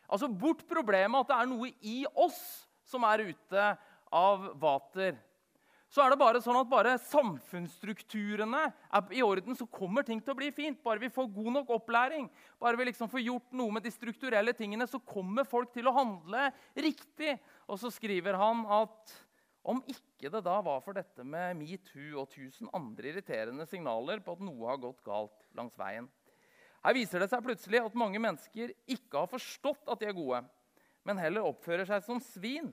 altså 0.07 0.29
bort 0.31 0.63
problemet 0.69 1.23
at 1.23 1.31
det 1.31 1.39
er 1.39 1.51
noe 1.51 1.73
i 1.81 1.97
oss 2.13 2.39
som 2.87 3.03
er 3.07 3.27
ute 3.31 3.67
av 4.11 4.47
vater, 4.59 5.19
så 5.91 6.05
er 6.05 6.13
det 6.13 6.21
bare 6.21 6.39
sånn 6.39 6.55
at 6.55 6.69
bare 6.71 6.93
samfunnsstrukturene 7.03 8.61
er 8.95 9.09
i 9.11 9.23
orden, 9.25 9.57
så 9.59 9.67
kommer 9.67 10.05
ting 10.07 10.21
til 10.23 10.31
å 10.31 10.37
bli 10.39 10.47
fint. 10.55 10.77
Bare 10.85 11.01
vi 11.03 11.09
får 11.11 11.27
god 11.35 11.49
nok 11.57 11.73
opplæring, 11.75 12.29
bare 12.63 12.79
vi 12.79 12.85
liksom 12.87 13.11
får 13.11 13.25
gjort 13.25 13.57
noe 13.59 13.75
med 13.75 13.83
de 13.83 13.91
strukturelle 13.91 14.53
tingene, 14.55 14.87
så 14.87 15.01
kommer 15.03 15.43
folk 15.43 15.73
til 15.75 15.91
å 15.91 15.95
handle 15.97 16.45
riktig. 16.79 17.35
Og 17.67 17.81
så 17.81 17.91
skriver 17.91 18.39
han 18.39 18.63
at 18.71 19.17
om 19.67 19.83
ikke 19.91 20.31
det 20.31 20.41
da 20.47 20.55
var 20.63 20.79
for 20.81 20.95
dette 20.95 21.25
med 21.27 21.59
metoo 21.59 22.23
og 22.23 22.31
tusen 22.31 22.71
andre 22.73 23.11
irriterende 23.11 23.67
signaler 23.69 24.23
på 24.23 24.37
at 24.37 24.47
noe 24.47 24.71
har 24.71 24.79
gått 24.81 25.03
galt 25.05 25.43
langs 25.59 25.75
veien. 25.77 26.07
Her 26.81 26.97
viser 26.97 27.21
det 27.21 27.29
seg 27.29 27.43
plutselig 27.45 27.81
at 27.83 27.97
mange 27.97 28.21
mennesker 28.21 28.73
ikke 28.89 29.23
har 29.23 29.29
forstått 29.29 29.89
at 29.91 30.01
de 30.01 30.09
er 30.09 30.17
gode, 30.17 30.41
men 31.05 31.21
heller 31.21 31.45
oppfører 31.49 31.85
seg 31.89 32.05
som 32.05 32.21
svin 32.23 32.71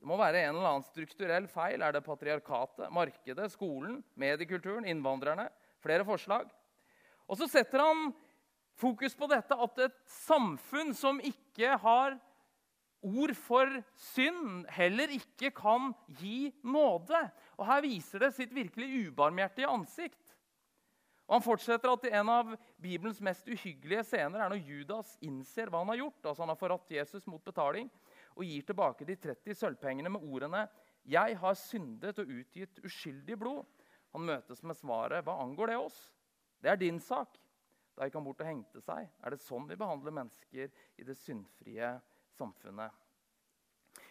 det 0.00 0.08
må 0.08 0.16
være 0.16 0.46
en 0.46 0.54
eller 0.54 0.70
annen 0.70 0.86
strukturell 0.86 1.44
feil. 1.52 1.82
Er 1.84 1.92
det 1.92 2.06
patriarkatet, 2.06 2.88
markedet, 2.94 3.50
skolen, 3.52 3.98
mediekulturen, 4.16 4.86
innvandrerne? 4.88 5.50
Flere 5.84 6.06
forslag. 6.08 6.48
Og 7.28 7.36
så 7.36 7.48
setter 7.50 7.84
han 7.84 8.08
fokus 8.80 9.12
på 9.16 9.28
dette 9.28 9.58
at 9.60 9.82
et 9.84 9.98
samfunn 10.24 10.94
som 10.96 11.20
ikke 11.20 11.76
har 11.82 12.16
ord 13.04 13.34
for 13.36 13.76
synd, 13.96 14.64
heller 14.72 15.12
ikke 15.12 15.52
kan 15.56 15.92
gi 16.16 16.48
nåde. 16.64 17.20
Og 17.60 17.68
Her 17.68 17.84
viser 17.84 18.24
det 18.24 18.32
sitt 18.38 18.56
virkelig 18.56 19.10
ubarmhjertige 19.10 19.68
ansikt. 19.68 20.16
Og 21.30 21.36
Han 21.36 21.44
fortsetter 21.44 21.92
at 21.92 22.04
en 22.10 22.30
av 22.32 22.48
Bibelens 22.82 23.20
mest 23.22 23.46
uhyggelige 23.46 24.02
scener 24.08 24.42
er 24.42 24.50
når 24.50 24.64
Judas 24.66 25.12
innser 25.22 25.70
hva 25.70 25.84
han 25.84 25.92
har 25.92 26.00
gjort. 26.00 26.24
altså 26.24 26.42
Han 26.42 26.50
har 26.50 26.58
forratt 26.58 26.90
Jesus 26.90 27.28
mot 27.30 27.44
betaling 27.46 27.86
og 28.34 28.42
gir 28.42 28.64
tilbake 28.66 29.06
de 29.06 29.14
30 29.14 29.54
sølvpengene 29.54 30.10
med 30.10 30.26
ordene 30.26 30.66
'Jeg 31.06 31.38
har 31.38 31.54
syndet 31.54 32.18
og 32.18 32.26
utgitt 32.28 32.82
uskyldig 32.84 33.38
blod'. 33.38 33.66
Han 34.12 34.26
møtes 34.26 34.62
med 34.62 34.74
svaret 34.74 35.22
'Hva 35.24 35.38
angår 35.42 35.66
det 35.66 35.76
oss?' 35.76 36.10
Det 36.60 36.70
er 36.70 36.76
din 36.76 36.98
sak. 37.00 37.38
Da 37.96 38.04
gikk 38.04 38.14
han 38.14 38.24
bort 38.24 38.40
og 38.40 38.46
hengte 38.46 38.80
seg. 38.80 39.08
Er 39.22 39.30
det 39.30 39.40
sånn 39.40 39.68
vi 39.68 39.76
behandler 39.76 40.10
mennesker 40.10 40.70
i 40.98 41.02
det 41.04 41.16
syndfrie 41.16 42.00
samfunnet? 42.36 42.90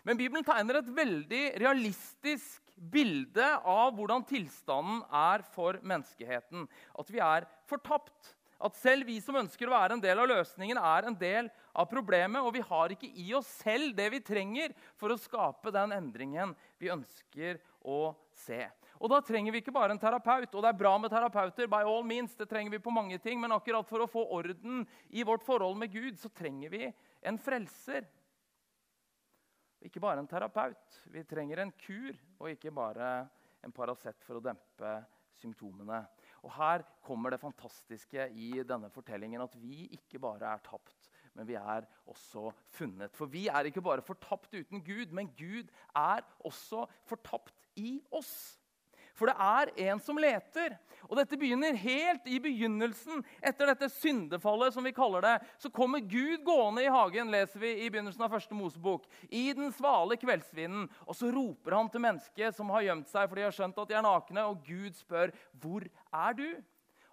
Men 0.07 0.19
Bibelen 0.19 0.45
tegner 0.47 0.79
et 0.79 0.91
veldig 0.95 1.43
realistisk 1.59 2.63
bilde 2.79 3.45
av 3.67 3.93
hvordan 3.97 4.23
tilstanden 4.27 5.01
er 5.11 5.43
for 5.55 5.79
menneskeheten. 5.83 6.67
At 6.99 7.09
vi 7.11 7.21
er 7.23 7.47
fortapt. 7.69 8.35
At 8.59 8.75
selv 8.75 9.07
vi 9.07 9.21
som 9.23 9.37
ønsker 9.39 9.69
å 9.69 9.75
være 9.75 9.95
en 9.95 10.03
del 10.03 10.19
av 10.19 10.27
løsningen, 10.27 10.79
er 10.79 11.07
en 11.07 11.15
del 11.15 11.47
av 11.71 11.87
problemet. 11.91 12.43
Og 12.43 12.51
vi 12.57 12.63
har 12.67 12.91
ikke 12.91 13.07
i 13.07 13.29
oss 13.37 13.47
selv 13.61 13.93
det 13.95 14.09
vi 14.11 14.19
trenger 14.23 14.75
for 14.99 15.13
å 15.13 15.19
skape 15.19 15.71
den 15.75 15.95
endringen 15.95 16.51
vi 16.79 16.91
ønsker 16.91 17.61
å 17.87 18.11
se. 18.35 18.65
Og 18.99 19.07
Da 19.13 19.21
trenger 19.23 19.55
vi 19.55 19.61
ikke 19.63 19.71
bare 19.71 19.95
en 19.95 20.01
terapeut. 20.01 20.51
Og 20.51 20.63
det 20.63 20.73
er 20.73 20.81
bra 20.81 20.97
med 20.99 21.11
terapeuter. 21.11 21.67
by 21.67 21.83
all 21.87 22.03
means, 22.03 22.35
det 22.35 22.49
trenger 22.49 22.71
vi 22.71 22.83
på 22.83 22.91
mange 22.91 23.17
ting, 23.17 23.39
Men 23.39 23.51
akkurat 23.51 23.87
for 23.87 23.99
å 23.99 24.11
få 24.11 24.27
orden 24.27 24.85
i 25.09 25.23
vårt 25.23 25.43
forhold 25.43 25.77
med 25.77 25.91
Gud, 25.91 26.19
så 26.19 26.27
trenger 26.27 26.69
vi 26.69 26.93
en 27.23 27.37
frelser. 27.37 28.05
Ikke 29.85 30.01
bare 30.03 30.19
en 30.19 30.27
terapeut. 30.27 30.99
Vi 31.13 31.23
trenger 31.27 31.63
en 31.63 31.71
kur, 31.79 32.17
og 32.39 32.51
ikke 32.51 32.71
bare 32.75 33.29
en 33.63 33.73
Paracet 33.75 34.19
for 34.25 34.39
å 34.39 34.43
dempe 34.43 34.91
symptomene. 35.39 36.01
Og 36.43 36.51
Her 36.55 36.83
kommer 37.03 37.33
det 37.33 37.41
fantastiske 37.41 38.27
i 38.35 38.51
denne 38.67 38.89
fortellingen 38.91 39.43
at 39.43 39.55
vi 39.59 39.87
ikke 39.95 40.19
bare 40.23 40.51
er 40.51 40.63
tapt, 40.65 41.09
men 41.35 41.47
vi 41.47 41.55
er 41.59 41.87
også 42.09 42.49
funnet. 42.75 43.15
For 43.15 43.31
vi 43.31 43.47
er 43.51 43.69
ikke 43.69 43.83
bare 43.83 44.03
fortapt 44.05 44.55
uten 44.55 44.83
Gud, 44.83 45.15
men 45.15 45.31
Gud 45.39 45.71
er 45.95 46.23
også 46.47 46.85
fortapt 47.07 47.69
i 47.79 47.99
oss. 48.11 48.58
For 49.19 49.29
det 49.29 49.35
er 49.35 49.71
en 49.89 49.99
som 50.03 50.19
leter. 50.19 50.77
Og 51.09 51.17
dette 51.17 51.37
begynner 51.39 51.77
helt 51.79 52.27
i 52.29 52.39
begynnelsen. 52.43 53.23
Etter 53.41 53.71
dette 53.71 53.89
syndefallet, 53.91 54.73
som 54.75 54.85
vi 54.85 54.93
kaller 54.95 55.25
det, 55.25 55.35
så 55.61 55.71
kommer 55.73 56.03
Gud 56.05 56.43
gående 56.47 56.85
i 56.85 56.91
hagen, 56.91 57.31
leser 57.33 57.63
vi 57.63 57.73
i 57.83 57.91
begynnelsen 57.91 58.25
av 58.25 58.33
første 58.33 58.57
Mosebok, 58.57 59.07
i 59.29 59.49
den 59.57 59.73
svale 59.75 60.19
kveldsvinden. 60.21 60.87
Og 61.07 61.17
så 61.17 61.31
roper 61.33 61.77
han 61.77 61.91
til 61.91 62.05
mennesket 62.05 62.57
som 62.57 62.71
har 62.75 62.87
gjemt 62.87 63.11
seg, 63.11 63.29
for 63.29 63.39
de 63.39 63.47
har 63.47 63.55
skjønt 63.55 63.79
at 63.81 63.91
de 63.91 63.97
er 63.99 64.05
nakne, 64.05 64.49
og 64.49 64.65
Gud 64.67 64.93
spør, 64.97 65.33
'Hvor 65.57 65.87
er 66.13 66.33
du?' 66.33 66.61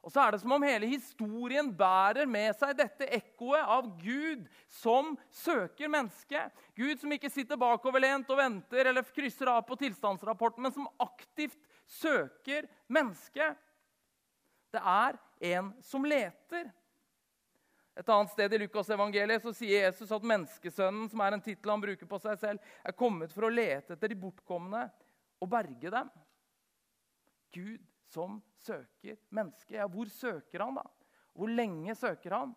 Og 0.06 0.12
så 0.14 0.22
er 0.22 0.30
det 0.30 0.38
som 0.38 0.52
om 0.54 0.62
hele 0.62 0.86
historien 0.86 1.66
bærer 1.74 2.28
med 2.30 2.54
seg 2.54 2.76
dette 2.78 3.08
ekkoet 3.10 3.58
av 3.58 3.88
Gud 3.98 4.44
som 4.70 5.16
søker 5.34 5.90
mennesket. 5.90 6.52
Gud 6.78 7.00
som 7.00 7.10
ikke 7.10 7.30
sitter 7.34 7.58
bakoverlent 7.58 8.30
og 8.30 8.38
venter 8.38 8.86
eller 8.86 9.02
krysser 9.02 9.50
av 9.50 9.64
på 9.66 9.74
tilstandsrapporten, 9.80 10.62
men 10.62 10.76
som 10.76 10.86
aktivt 11.02 11.58
søker 11.86 12.66
mennesket. 12.92 13.56
Det 14.74 14.82
er 14.82 15.16
en 15.52 15.70
som 15.84 16.04
leter. 16.04 16.68
Et 17.96 18.08
annet 18.12 18.32
sted 18.34 18.52
i 18.52 18.58
Lukas 18.60 18.90
evangeliet 18.92 19.46
sier 19.56 19.86
Jesus 19.86 20.10
at 20.12 20.26
menneskesønnen, 20.26 21.08
som 21.08 21.22
er 21.24 21.32
en 21.36 21.44
tittel 21.44 21.72
han 21.72 21.80
bruker 21.80 22.08
på 22.10 22.18
seg 22.20 22.36
selv, 22.42 22.72
er 22.84 22.96
kommet 22.96 23.32
for 23.32 23.48
å 23.48 23.52
lete 23.52 23.96
etter 23.96 24.12
de 24.12 24.18
bortkomne 24.20 24.82
og 25.40 25.48
berge 25.48 25.92
dem. 25.94 26.10
Gud 27.56 27.86
som 28.12 28.42
søker 28.60 29.16
mennesket. 29.32 29.78
Ja, 29.78 29.88
hvor 29.88 30.10
søker 30.12 30.66
han, 30.66 30.76
da? 30.76 30.84
Hvor 31.36 31.48
lenge 31.52 31.96
søker 31.96 32.36
han? 32.36 32.52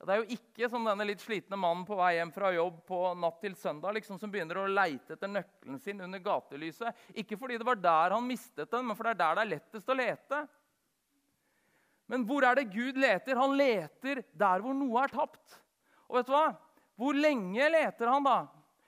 Det 0.00 0.14
er 0.14 0.22
jo 0.22 0.36
ikke 0.38 0.68
som 0.72 0.86
denne 0.88 1.04
litt 1.04 1.20
slitne 1.20 1.58
mannen 1.60 1.82
på 1.84 1.96
vei 1.98 2.14
hjem 2.16 2.30
fra 2.32 2.48
jobb 2.54 2.78
på 2.88 3.00
natt 3.20 3.36
til 3.42 3.56
søndag 3.58 3.98
liksom, 3.98 4.16
som 4.20 4.30
begynner 4.32 4.62
å 4.62 4.70
leite 4.70 5.12
etter 5.12 5.28
nøkkelen 5.28 5.80
sin 5.82 6.00
under 6.00 6.22
gatelyset. 6.24 7.02
Ikke 7.20 7.36
fordi 7.36 7.58
det 7.60 7.66
var 7.68 7.76
der 7.76 8.14
han 8.16 8.24
mistet 8.24 8.70
den, 8.72 8.86
men 8.88 8.96
for 8.96 9.04
det 9.04 9.12
er 9.12 9.20
der 9.20 9.36
det 9.36 9.44
er 9.44 9.50
lettest 9.50 9.92
å 9.92 9.98
lete. 9.98 10.40
Men 12.10 12.24
hvor 12.26 12.46
er 12.48 12.56
det 12.56 12.70
Gud 12.72 12.96
leter? 12.98 13.38
Han 13.38 13.52
leter 13.60 14.22
der 14.32 14.64
hvor 14.64 14.74
noe 14.74 15.04
er 15.04 15.12
tapt. 15.12 15.60
Og 16.08 16.16
vet 16.18 16.30
du 16.30 16.32
hva? 16.34 16.46
Hvor 17.00 17.20
lenge 17.20 17.68
leter 17.70 18.08
han, 18.10 18.24
da? 18.24 18.38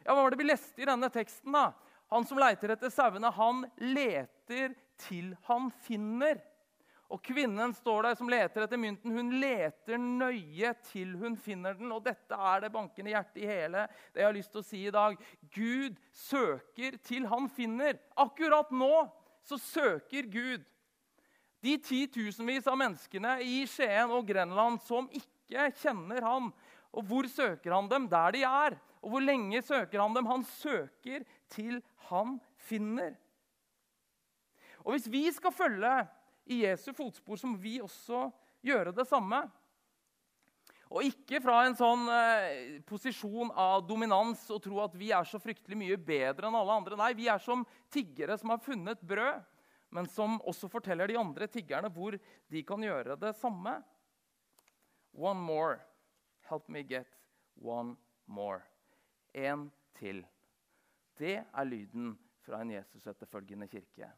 Ja, 0.02 0.14
Hva 0.14 0.25
var 0.25 0.33
det 0.33 0.40
vi 0.40 0.49
leste 0.49 0.83
i 0.83 0.88
denne 0.88 1.12
teksten? 1.12 1.52
da? 1.52 1.69
Han 2.12 2.25
som 2.28 2.40
leter 2.40 2.73
etter 2.75 2.90
sauene, 2.92 3.31
han 3.37 3.62
leter 3.78 4.73
til 5.04 5.31
han 5.47 5.69
finner. 5.85 6.40
Og 7.12 7.21
kvinnen 7.21 7.75
står 7.76 8.07
der 8.07 8.16
som 8.16 8.31
leter 8.33 8.64
etter 8.64 8.81
mynten. 8.81 9.12
Hun 9.12 9.35
leter 9.42 10.00
nøye 10.00 10.71
til 10.88 11.12
hun 11.21 11.37
finner 11.37 11.76
den. 11.76 11.92
Og 11.92 12.00
dette 12.07 12.37
er 12.37 12.64
det 12.64 12.73
bankende 12.73 13.12
hjertet 13.12 13.42
i 13.42 13.49
hele 13.50 13.85
det 14.14 14.23
jeg 14.23 14.28
har 14.31 14.37
lyst 14.37 14.52
til 14.54 14.62
å 14.62 14.66
si 14.66 14.81
i 14.88 14.95
dag. 14.95 15.19
Gud 15.52 15.99
søker 16.16 16.97
til 17.04 17.28
han 17.28 17.50
finner. 17.52 18.00
Akkurat 18.16 18.73
nå 18.73 18.95
så 19.45 19.59
søker 19.61 20.31
Gud 20.33 20.64
de 21.62 21.76
titusenvis 21.78 22.66
av 22.66 22.78
menneskene 22.81 23.37
i 23.45 23.61
Skien 23.71 24.11
og 24.11 24.25
Grenland 24.26 24.81
som 24.83 25.11
ikke 25.14 25.69
kjenner 25.83 26.25
han. 26.25 26.49
Og 26.97 27.07
hvor 27.09 27.28
søker 27.31 27.76
han 27.76 27.92
dem? 27.92 28.09
Der 28.11 28.35
de 28.35 28.47
er. 28.49 28.78
Og 29.02 29.14
hvor 29.14 29.25
lenge 29.25 29.61
søker 29.64 30.00
han 30.00 30.16
dem? 30.16 30.31
Han 30.31 30.47
søker 30.49 31.28
til 31.52 31.83
han 32.09 32.38
finner. 32.57 33.14
Og 34.83 34.97
hvis 34.97 35.07
vi 35.12 35.26
skal 35.35 35.54
følge 35.54 35.92
i 36.45 36.63
Jesu 36.65 36.93
fotspor, 36.97 37.39
så 37.39 37.51
må 37.51 37.59
vi 37.61 37.79
også 37.83 38.27
gjøre 38.65 38.95
det 38.97 39.07
samme. 39.09 39.43
Og 40.93 41.07
ikke 41.09 41.41
fra 41.41 41.63
en 41.65 41.77
sånn 41.77 42.05
eh, 42.13 42.81
posisjon 42.85 43.53
av 43.57 43.87
dominans 43.89 44.43
og 44.53 44.61
tro 44.65 44.83
at 44.83 44.97
vi 44.99 45.09
er 45.15 45.25
så 45.29 45.41
fryktelig 45.41 45.79
mye 45.81 45.97
bedre 45.97 46.51
enn 46.51 46.59
alle 46.59 46.77
andre. 46.83 46.99
Nei, 47.01 47.15
vi 47.17 47.31
er 47.33 47.41
som 47.41 47.65
tiggere 47.93 48.37
som 48.41 48.53
har 48.53 48.61
funnet 48.61 49.01
brød, 49.01 49.41
men 49.93 50.09
som 50.09 50.37
også 50.49 50.69
forteller 50.73 51.09
de 51.09 51.17
andre 51.21 51.49
tiggerne 51.53 51.89
hvor 51.93 52.17
de 52.17 52.65
kan 52.69 52.85
gjøre 52.85 53.17
det 53.21 53.33
samme. 53.41 53.79
One 55.13 55.41
more. 55.41 55.81
Help 56.49 56.69
me 56.69 56.85
get 56.85 57.09
one 57.57 57.97
more. 58.27 58.61
En 59.33 59.71
til. 59.97 60.25
Det 61.17 61.39
er 61.41 61.69
lyden 61.69 62.13
fra 62.45 62.61
en 62.61 62.73
Jesus-etterfølgende 62.75 63.69
kirke. 63.73 64.11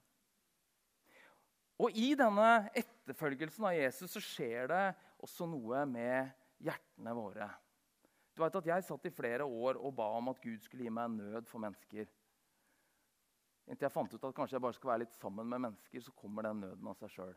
Og 1.83 1.97
I 1.99 2.12
denne 2.19 2.49
etterfølgelsen 2.76 3.66
av 3.66 3.75
Jesus 3.75 4.12
så 4.14 4.23
skjer 4.23 4.69
det 4.71 4.83
også 5.25 5.49
noe 5.50 5.83
med 5.90 6.31
hjertene 6.62 7.14
våre. 7.16 7.49
Du 8.35 8.43
vet 8.43 8.59
at 8.59 8.69
Jeg 8.69 8.87
satt 8.87 9.07
i 9.07 9.14
flere 9.14 9.47
år 9.47 9.78
og 9.78 9.95
ba 9.95 10.07
om 10.19 10.31
at 10.31 10.43
Gud 10.43 10.62
skulle 10.62 10.87
gi 10.87 10.93
meg 10.93 11.11
nød 11.14 11.49
for 11.50 11.62
mennesker. 11.62 12.07
Inntil 13.64 13.87
jeg 13.87 13.95
fant 13.95 14.14
ut 14.14 14.26
at 14.28 14.37
kanskje 14.37 14.59
jeg 14.59 14.64
bare 14.64 14.76
skal 14.76 14.90
være 14.93 15.02
litt 15.04 15.16
sammen 15.16 15.49
med 15.49 15.62
mennesker, 15.66 16.02
så 16.04 16.12
kommer 16.19 16.47
den 16.47 16.62
nøden 16.66 16.88
av 16.90 16.99
seg 17.00 17.12
sjøl. 17.14 17.35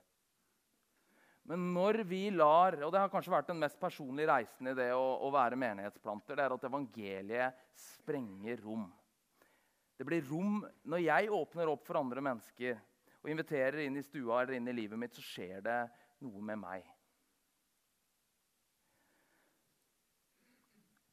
Men 1.47 1.69
når 1.71 2.01
vi 2.03 2.25
lar 2.35 2.75
Og 2.83 2.91
det 2.91 2.99
har 2.99 3.11
kanskje 3.11 3.31
vært 3.31 3.47
den 3.47 3.61
mest 3.61 3.77
personlige 3.79 4.27
reisen 4.27 4.67
i 4.67 4.75
det 4.75 4.89
å, 4.91 5.05
å 5.23 5.31
være 5.31 5.59
menighetsplanter, 5.59 6.35
det 6.35 6.43
er 6.43 6.55
at 6.57 6.65
evangeliet 6.67 7.61
sprenger 7.79 8.59
rom. 8.65 8.89
Det 9.97 10.05
blir 10.05 10.25
rom 10.27 10.59
når 10.85 11.05
jeg 11.05 11.31
åpner 11.33 11.71
opp 11.71 11.87
for 11.87 12.01
andre 12.01 12.21
mennesker 12.25 12.75
og 13.27 13.33
inviterer 13.33 13.81
inn 13.83 13.97
i 13.99 14.05
stua 14.05 14.39
eller 14.39 14.55
inn 14.55 14.69
i 14.71 14.73
livet 14.77 14.99
mitt, 14.99 15.15
så 15.17 15.21
skjer 15.21 15.59
det 15.65 15.79
noe 16.23 16.43
med 16.47 16.61
meg. 16.61 16.85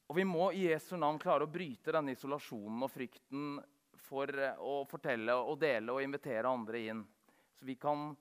Og 0.06 0.14
Vi 0.20 0.24
må 0.28 0.52
i 0.54 0.68
Jesu 0.68 0.94
navn 0.94 1.18
klare 1.18 1.48
å 1.48 1.50
bryte 1.50 1.90
denne 1.90 2.14
isolasjonen 2.14 2.86
og 2.86 2.92
frykten 2.92 3.56
for 4.04 4.30
å 4.62 4.76
fortelle 4.86 5.34
og 5.34 5.58
dele 5.58 5.96
og 5.96 6.04
invitere 6.04 6.52
andre 6.54 6.84
inn. 6.92 7.00
Så 7.58 7.66
vi 7.66 7.74
kan 7.74 8.12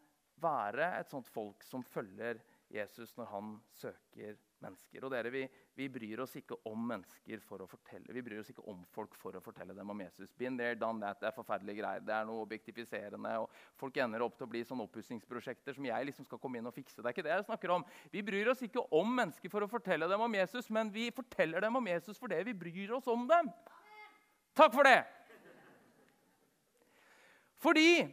være 0.42 0.90
et 0.98 1.14
sånt 1.14 1.30
folk 1.30 1.62
som 1.68 1.86
følger 1.86 2.42
Jesus 2.74 3.14
når 3.20 3.30
han 3.30 3.54
søker 3.78 4.40
mennesker. 4.64 5.04
Og 5.04 5.12
dere, 5.14 5.32
vi, 5.34 5.44
vi, 5.78 5.88
bryr 5.92 6.24
oss 6.24 6.36
ikke 6.40 6.58
om 6.70 6.88
mennesker 6.90 7.44
for 7.46 7.64
å 7.64 7.68
fortelle. 7.70 8.16
Vi 8.16 8.24
bryr 8.26 8.42
oss 8.42 8.50
ikke 8.54 8.66
om 8.72 8.82
folk 8.96 9.18
for 9.20 9.36
å 9.36 9.42
fortelle 9.44 9.76
dem 9.78 9.92
om 9.94 10.04
Jesus. 10.04 10.32
Been 10.40 10.58
there, 10.60 10.78
done 10.80 11.04
that, 11.04 11.20
Det 11.22 11.30
er 11.30 11.36
forferdelige 11.36 11.82
greier. 11.82 12.06
Det 12.06 12.16
er 12.16 12.28
noe 12.30 12.46
objektifiserende. 12.46 13.36
og 13.44 13.52
Folk 13.80 14.00
ender 14.02 14.26
opp 14.26 14.38
til 14.40 14.48
å 14.48 14.52
bli 14.54 14.64
sånne 14.68 14.88
oppussingsprosjekter 14.88 15.78
som 15.78 15.90
jeg 15.90 16.10
liksom 16.10 16.28
skal 16.28 16.42
komme 16.42 16.62
inn 16.62 16.72
og 16.72 16.76
fikse. 16.76 17.02
Det 17.02 17.10
er 17.10 17.18
ikke 17.18 17.28
det 17.28 17.36
jeg 17.36 17.48
snakker 17.50 17.76
om. 17.78 17.86
Vi 18.14 18.26
bryr 18.26 18.52
oss 18.54 18.64
ikke 18.66 18.86
om 18.96 19.16
mennesker 19.22 19.52
for 19.54 19.66
å 19.66 19.72
fortelle 19.72 20.10
dem 20.10 20.26
om 20.28 20.40
Jesus, 20.40 20.72
men 20.74 20.92
vi 20.94 21.10
forteller 21.16 21.64
dem 21.68 21.80
om 21.80 21.92
Jesus 21.94 22.20
fordi 22.20 22.42
vi 22.50 22.58
bryr 22.66 22.98
oss 22.98 23.08
om 23.12 23.28
dem. 23.30 23.52
Takk 24.58 24.74
for 24.74 24.88
det! 24.88 25.02
Fordi 27.64 28.04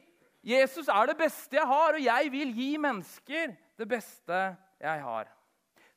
Jesus 0.47 0.89
er 0.89 1.11
det 1.11 1.19
beste 1.19 1.59
jeg 1.59 1.67
har, 1.67 1.97
og 1.97 2.05
jeg 2.05 2.33
vil 2.33 2.55
gi 2.57 2.71
mennesker 2.81 3.53
det 3.79 3.89
beste 3.89 4.39
jeg 4.81 5.03
har. 5.05 5.29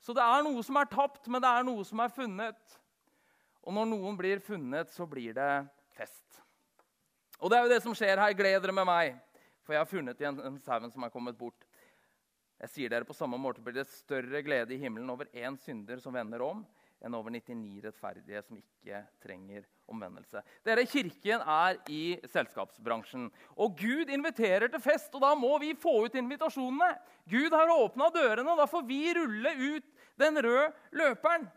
Så 0.03 0.15
det 0.15 0.23
er 0.23 0.43
noe 0.43 0.63
som 0.65 0.77
er 0.79 0.89
tapt, 0.91 1.29
men 1.31 1.41
det 1.43 1.49
er 1.49 1.63
noe 1.63 1.83
som 1.87 2.01
er 2.03 2.11
funnet. 2.11 2.79
Og 3.63 3.75
når 3.75 3.87
noen 3.87 4.17
blir 4.19 4.41
funnet, 4.43 4.91
så 4.91 5.07
blir 5.07 5.35
det 5.37 5.51
fest. 5.95 6.41
Og 7.39 7.51
det 7.51 7.57
er 7.57 7.63
jo 7.63 7.71
det 7.71 7.83
som 7.85 7.95
skjer 7.95 8.19
her. 8.19 8.35
Gled 8.35 8.59
dere 8.65 8.75
med 8.75 8.87
meg, 8.87 9.15
for 9.63 9.75
jeg 9.75 9.83
har 9.83 9.87
funnet 9.87 10.19
igjen 10.19 10.41
en 10.43 10.59
sauen 10.63 10.91
som 10.91 11.05
er 11.07 11.13
kommet 11.13 11.39
bort. 11.39 11.67
Jeg 12.63 12.71
sier 12.71 12.91
dere 12.91 13.07
på 13.07 13.15
samme 13.15 13.39
måte 13.39 13.63
blir 13.63 13.75
det 13.75 13.87
større 13.91 14.43
glede 14.43 14.75
i 14.75 14.79
himmelen 14.79 15.09
over 15.11 15.27
én 15.35 15.55
synder 15.59 15.99
som 16.03 16.15
vender 16.15 16.43
om, 16.43 16.61
enn 17.03 17.15
over 17.17 17.33
99 17.35 17.81
rettferdige 17.83 18.41
som 18.45 18.59
ikke 18.59 19.01
trenger 19.23 19.65
omvendelse. 19.91 20.41
Dere, 20.63 20.85
Kirken 20.87 21.43
er 21.43 21.79
i 21.91 22.03
selskapsbransjen. 22.31 23.27
Og 23.59 23.75
Gud 23.79 24.11
inviterer 24.13 24.71
til 24.71 24.81
fest, 24.83 25.11
og 25.15 25.23
da 25.25 25.33
må 25.35 25.57
vi 25.61 25.73
få 25.75 26.05
ut 26.05 26.15
invitasjonene. 26.15 26.93
Gud 27.29 27.51
har 27.55 27.73
åpna 27.75 28.07
dørene, 28.15 28.47
og 28.53 28.63
da 28.63 28.69
får 28.69 28.87
vi 28.87 29.01
rulle 29.17 29.51
ut 29.59 29.91
den 30.23 30.39
røde 30.45 30.71
løperen. 30.95 31.49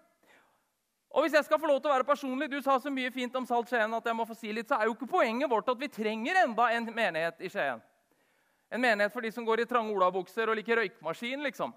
Og 1.17 1.25
hvis 1.25 1.37
jeg 1.39 1.47
skal 1.47 1.61
få 1.63 1.71
lov 1.71 1.79
til 1.81 1.89
å 1.89 1.95
være 1.95 2.05
personlig, 2.05 2.51
Du 2.51 2.61
sa 2.61 2.77
så 2.79 2.91
mye 2.91 3.11
fint 3.11 3.35
om 3.39 3.47
Salt 3.47 3.71
Skien 3.71 3.95
at 3.95 4.05
jeg 4.05 4.17
må 4.17 4.27
få 4.27 4.35
si 4.37 4.53
litt, 4.53 4.69
så 4.69 4.77
er 4.77 4.91
jo 4.91 4.97
ikke 4.97 5.15
poenget 5.15 5.51
vårt 5.51 5.69
at 5.69 5.79
vi 5.81 5.89
trenger 5.89 6.43
enda 6.43 6.71
en 6.75 6.91
menighet 6.93 7.41
i 7.41 7.49
Skien. 7.49 7.81
En 8.69 8.83
menighet 8.83 9.13
for 9.15 9.23
de 9.23 9.31
som 9.33 9.47
går 9.47 9.63
i 9.63 9.69
trange 9.71 9.95
olabukser 9.95 10.51
og 10.51 10.59
liker 10.59 10.77
røykmaskin. 10.77 11.43
liksom. 11.47 11.73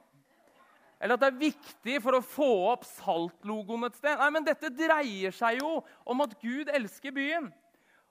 Eller 1.00 1.16
at 1.16 1.24
det 1.24 1.30
er 1.32 1.44
viktig 1.46 1.98
for 2.04 2.18
å 2.18 2.26
få 2.26 2.50
opp 2.74 2.84
saltlogoen 2.84 3.88
et 3.88 3.96
sted. 3.96 4.18
Nei, 4.20 4.30
men 4.36 4.48
Dette 4.48 4.72
dreier 4.76 5.36
seg 5.36 5.62
jo 5.62 5.78
om 6.04 6.26
at 6.26 6.36
Gud 6.42 6.72
elsker 6.76 7.16
byen. 7.16 7.48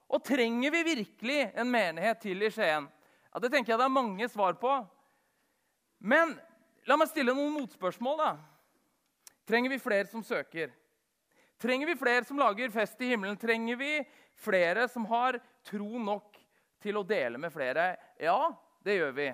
Og 0.09 0.23
trenger 0.25 0.73
vi 0.73 0.85
virkelig 0.95 1.41
en 1.53 1.69
menighet 1.69 2.23
til 2.23 2.41
i 2.41 2.49
Skien? 2.49 2.87
Ja, 3.29 3.39
Det 3.39 3.51
tenker 3.53 3.73
jeg 3.75 3.79
det 3.79 3.85
er 3.85 3.93
mange 3.93 4.29
svar 4.29 4.57
på. 4.57 4.71
Men 6.01 6.33
la 6.89 6.97
meg 6.97 7.11
stille 7.11 7.35
noen 7.35 7.53
motspørsmål. 7.59 8.17
da. 8.17 8.31
Trenger 9.45 9.69
vi 9.69 9.79
flere 9.81 10.07
som 10.09 10.23
søker? 10.25 10.71
Trenger 11.59 11.91
vi 11.91 11.99
flere 11.99 12.25
som 12.25 12.39
lager 12.39 12.71
fest 12.73 13.01
i 13.01 13.11
himmelen? 13.11 13.37
Trenger 13.37 13.77
vi 13.77 13.99
flere 14.33 14.87
som 14.89 15.05
har 15.05 15.37
tro 15.67 15.99
nok 15.99 16.39
til 16.81 16.97
å 16.97 17.05
dele 17.05 17.37
med 17.37 17.53
flere? 17.53 17.97
Ja, 18.17 18.49
det 18.81 18.97
gjør 18.97 19.13
vi. 19.13 19.29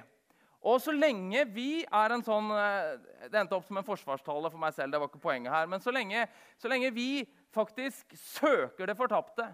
Og 0.65 0.79
så 0.81 0.93
lenge 0.95 1.43
vi 1.53 1.83
er 1.83 2.13
en 2.13 2.23
sånn 2.25 2.47
eh, 2.57 2.95
Det 3.29 3.37
endte 3.37 3.57
opp 3.57 3.67
som 3.67 3.77
en 3.77 3.85
forsvarstale 3.85 4.49
for 4.49 4.61
meg 4.61 4.73
selv. 4.73 4.91
det 4.93 5.01
var 5.01 5.11
ikke 5.11 5.21
poenget 5.21 5.53
her, 5.53 5.69
Men 5.69 5.83
så 5.83 5.93
lenge, 5.93 6.25
så 6.57 6.71
lenge 6.71 6.89
vi 6.95 7.25
faktisk 7.53 8.17
søker 8.17 8.89
det 8.89 8.97
fortapte, 8.99 9.45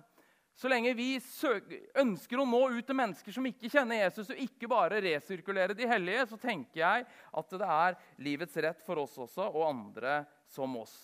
så 0.58 0.70
lenge 0.72 0.94
vi 0.98 1.20
søker, 1.22 1.84
ønsker 2.02 2.42
å 2.42 2.48
nå 2.48 2.62
ut 2.74 2.86
til 2.86 2.98
mennesker 2.98 3.36
som 3.36 3.46
ikke 3.46 3.70
kjenner 3.72 4.02
Jesus, 4.02 4.32
og 4.34 4.42
ikke 4.42 4.70
bare 4.72 5.00
resirkulere 5.04 5.76
de 5.78 5.88
hellige, 5.90 6.26
så 6.32 6.40
tenker 6.42 6.82
jeg 6.82 7.06
at 7.06 7.56
det 7.62 7.70
er 7.76 7.98
livets 8.26 8.58
rett 8.66 8.82
for 8.86 9.04
oss 9.04 9.16
også, 9.22 9.48
og 9.48 9.70
andre 9.70 10.24
som 10.50 10.74
oss. 10.82 10.96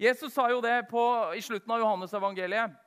Jesus 0.00 0.32
sa 0.34 0.46
jo 0.50 0.62
det 0.64 0.88
på, 0.90 1.02
i 1.34 1.42
slutten 1.42 1.74
av 1.74 1.82
Johannes 1.82 2.14
evangeliet. 2.16 2.83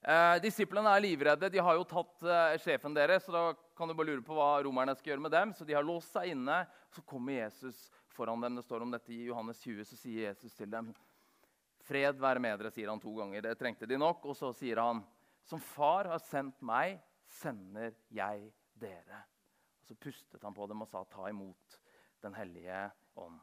Eh, 0.00 0.36
disiplene 0.40 0.88
er 0.96 1.02
livredde. 1.04 1.50
De 1.52 1.60
har 1.60 1.76
jo 1.76 1.84
tatt 1.84 2.24
eh, 2.24 2.54
sjefen 2.62 2.94
deres. 2.96 3.26
så 3.26 3.34
da 3.34 3.42
kan 3.76 3.88
du 3.88 3.94
bare 3.94 4.08
lure 4.08 4.24
på 4.24 4.36
hva 4.36 4.62
romerne 4.64 4.94
skal 4.96 5.12
gjøre 5.12 5.24
med 5.26 5.34
dem. 5.34 5.52
Så 5.52 5.66
de 5.68 5.76
har 5.76 5.84
låst 5.84 6.14
seg 6.16 6.32
inne. 6.32 6.62
Så 6.94 7.04
kommer 7.04 7.36
Jesus 7.36 7.90
foran 8.16 8.40
dem. 8.40 8.56
Det 8.56 8.64
står 8.64 8.86
om 8.86 8.94
dette 8.94 9.12
i 9.12 9.26
Johannes 9.28 9.60
20. 9.60 9.84
Så 9.84 10.00
sier 10.00 10.30
Jesus 10.30 10.56
til 10.56 10.70
dem, 10.72 10.94
'Fred 11.84 12.20
være 12.20 12.40
med 12.40 12.58
dere', 12.60 12.70
sier 12.70 12.88
han 12.88 13.00
to 13.00 13.12
ganger. 13.16 13.42
Det 13.42 13.58
trengte 13.58 13.86
de 13.88 13.98
nok. 13.98 14.24
Og 14.24 14.36
så 14.36 14.52
sier 14.56 14.80
han, 14.80 15.04
'Som 15.44 15.60
far 15.60 16.08
har 16.08 16.18
sendt 16.18 16.62
meg, 16.62 17.00
sender 17.26 17.92
jeg 18.08 18.52
dere'. 18.80 19.24
Og 19.80 19.86
Så 19.86 19.94
pustet 19.94 20.42
han 20.42 20.54
på 20.54 20.66
dem 20.68 20.82
og 20.82 20.88
sa, 20.88 21.04
'Ta 21.04 21.28
imot 21.28 21.80
Den 22.22 22.34
hellige 22.34 22.90
ånd'. 23.16 23.40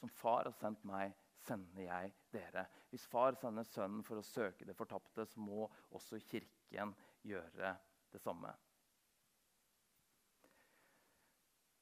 Som 0.00 0.08
far 0.08 0.44
har 0.44 0.52
sendt 0.52 0.84
meg, 0.84 1.12
sender 1.44 1.86
jeg 1.86 2.12
dere. 2.32 2.66
Hvis 2.90 3.06
far 3.10 3.36
sender 3.38 3.66
sønnen 3.68 4.02
for 4.06 4.20
å 4.20 4.26
søke 4.26 4.66
det 4.68 4.76
fortapte, 4.76 5.26
så 5.26 5.40
må 5.42 5.68
også 5.90 6.20
Kirken 6.24 6.94
gjøre 7.26 7.74
det 8.12 8.20
samme. 8.22 8.52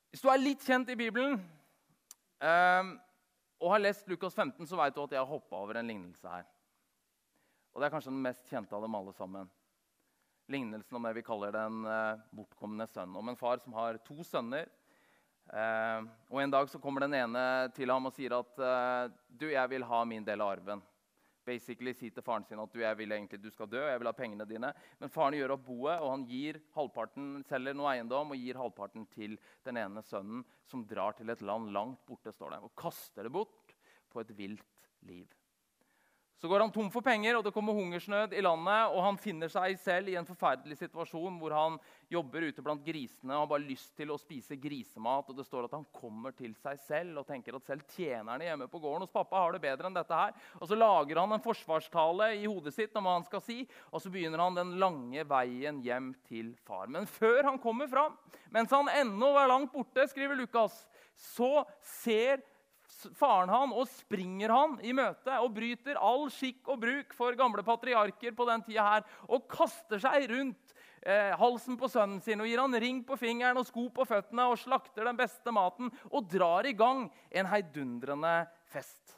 Hvis 0.09 0.25
du 0.25 0.31
er 0.33 0.41
litt 0.41 0.65
kjent 0.65 0.89
i 0.89 0.97
Bibelen 0.99 1.37
um, 1.37 2.93
og 3.59 3.73
har 3.75 3.83
lest 3.83 4.09
Lukas 4.09 4.35
15, 4.35 4.65
så 4.67 4.79
vet 4.81 4.97
du 4.97 5.03
at 5.03 5.13
jeg 5.15 5.21
har 5.21 5.29
hoppa 5.29 5.61
over 5.61 5.79
en 5.79 5.91
lignelse 5.91 6.33
her. 6.33 6.47
Og 7.75 7.81
Det 7.81 7.87
er 7.87 7.93
kanskje 7.93 8.13
den 8.15 8.25
mest 8.25 8.49
kjente 8.49 8.75
av 8.75 8.83
dem 8.83 8.97
alle 8.97 9.13
sammen. 9.15 9.51
Lignelsen 10.49 10.97
om 10.97 11.05
det 11.05 11.13
vi 11.19 11.27
kaller 11.27 11.53
den 11.53 11.85
uh, 11.85 12.21
bortkomne 12.35 12.87
sønn. 12.89 13.17
Om 13.21 13.31
en 13.31 13.39
far 13.39 13.61
som 13.61 13.77
har 13.77 14.01
to 14.07 14.17
sønner. 14.25 14.71
Uh, 15.49 16.05
og 16.29 16.43
En 16.43 16.53
dag 16.53 16.69
så 16.69 16.81
kommer 16.83 17.07
den 17.07 17.17
ene 17.17 17.43
til 17.77 17.89
ham 17.89 18.05
og 18.11 18.13
sier 18.13 18.35
at 18.37 18.61
uh, 18.61 19.09
du, 19.29 19.47
jeg 19.49 19.71
vil 19.73 19.87
ha 19.89 20.01
min 20.05 20.27
del 20.27 20.45
av 20.45 20.53
arven. 20.59 20.83
Basically 21.49 21.95
si 21.97 22.11
til 22.13 22.25
faren 22.25 22.45
sin 22.45 22.61
at 22.61 22.75
du, 22.75 22.83
jeg 22.83 22.99
vil 22.99 23.15
egentlig 23.17 23.41
du 23.41 23.49
skal 23.55 23.71
dø, 23.73 23.81
jeg 23.81 24.03
vil 24.03 24.11
ha 24.11 24.17
pengene 24.17 24.45
dine. 24.49 24.75
Men 25.01 25.13
faren 25.15 25.39
gjør 25.39 25.57
opp 25.57 25.65
boet, 25.71 26.03
og 26.05 26.13
han 26.13 26.27
gir 26.29 26.61
halvparten, 26.75 27.31
selger 27.49 27.79
noe 27.79 27.95
eiendom 27.95 28.37
og 28.37 28.43
gir 28.43 28.61
halvparten 28.61 29.09
til 29.15 29.39
den 29.65 29.81
ene 29.81 30.05
sønnen, 30.05 30.45
som 30.69 30.85
drar 30.91 31.17
til 31.17 31.33
et 31.33 31.45
land 31.45 31.73
langt 31.73 32.05
borte, 32.09 32.35
står 32.37 32.59
det, 32.59 32.63
og 32.69 32.77
kaster 32.77 33.25
det 33.25 33.33
bort 33.33 33.77
på 34.13 34.21
et 34.21 34.37
vilt 34.37 34.89
liv. 35.09 35.38
Så 36.39 36.49
går 36.49 36.63
han 36.63 36.71
tom 36.71 36.87
for 36.95 37.03
penger, 37.03 37.35
og 37.35 37.43
det 37.43 37.51
kommer 37.51 37.75
hungersnød 37.75 38.35
i 38.39 38.43
landet. 38.45 38.93
Og 38.95 39.03
han 39.03 39.17
finner 39.19 39.51
seg 39.51 39.75
selv 39.83 40.11
i 40.13 40.15
en 40.19 40.27
forferdelig 40.29 40.77
situasjon 40.79 41.39
hvor 41.41 41.55
han 41.57 41.79
jobber 42.13 42.47
ute 42.47 42.63
blant 42.63 42.85
grisene 42.87 43.35
og 43.35 43.43
har 43.43 43.49
bare 43.51 43.67
lyst 43.67 43.91
til 43.99 44.13
å 44.15 44.19
spise 44.21 44.55
grisemat. 44.63 45.27
Og 45.27 45.35
det 45.35 45.47
står 45.49 45.67
at 45.67 45.75
han 45.75 45.87
kommer 45.91 46.37
til 46.39 46.53
seg 46.63 46.79
selv 46.85 47.19
og 47.19 47.27
tenker 47.27 47.59
at 47.59 47.67
selv 47.67 47.83
tjenerne 47.91 48.47
hjemme 48.47 48.69
på 48.71 48.79
gården 48.85 49.03
hos 49.09 49.15
pappa 49.15 49.41
har 49.43 49.57
det 49.57 49.63
bedre 49.65 49.91
enn 49.91 49.99
dette 49.99 50.21
her. 50.21 50.37
Og 50.61 50.71
så 50.71 50.79
lager 50.79 51.19
han 51.19 51.35
en 51.35 51.43
forsvarstale 51.43 52.31
i 52.39 52.47
hodet 52.47 52.75
sitt 52.77 52.95
om 52.95 53.09
hva 53.09 53.17
han 53.17 53.27
skal 53.27 53.43
si, 53.43 53.65
og 53.91 54.05
så 54.05 54.13
begynner 54.15 54.45
han 54.45 54.61
den 54.61 54.77
lange 54.79 55.25
veien 55.27 55.83
hjem 55.83 56.13
til 56.29 56.53
far. 56.69 56.87
Men 56.87 57.11
før 57.11 57.51
han 57.51 57.59
kommer 57.59 57.91
fram, 57.91 58.15
mens 58.55 58.71
han 58.75 58.87
ennå 58.95 59.33
er 59.43 59.51
langt 59.51 59.75
borte, 59.75 60.07
skriver 60.07 60.39
Lukas, 60.39 60.85
så 61.19 61.67
ser 61.83 62.45
faren 63.19 63.51
han 63.53 63.73
og 63.75 63.89
springer 63.91 64.53
han 64.53 64.79
i 64.85 64.95
møte 64.97 65.37
og 65.43 65.53
bryter 65.57 65.99
all 66.01 66.27
skikk 66.33 66.69
og 66.73 66.81
bruk 66.83 67.15
for 67.17 67.37
gamle 67.39 67.65
patriarker 67.67 68.35
på 68.37 68.47
den 68.49 68.65
tida 68.67 68.87
her, 68.87 69.07
og 69.29 69.47
kaster 69.51 70.01
seg 70.03 70.29
rundt 70.33 70.75
eh, 71.03 71.35
halsen 71.39 71.79
på 71.79 71.91
sønnen 71.93 72.23
sin 72.25 72.43
og 72.43 72.49
gir 72.51 72.63
han 72.63 72.81
ring 72.81 73.05
på 73.07 73.19
fingeren 73.21 73.61
og 73.61 73.69
sko 73.69 73.89
på 73.95 74.07
føttene 74.09 74.49
og 74.51 74.59
slakter 74.61 75.09
den 75.09 75.19
beste 75.19 75.55
maten 75.55 75.93
og 76.11 76.27
drar 76.31 76.67
i 76.67 76.75
gang 76.77 77.07
en 77.31 77.51
heidundrende 77.53 78.35
fest. 78.73 79.17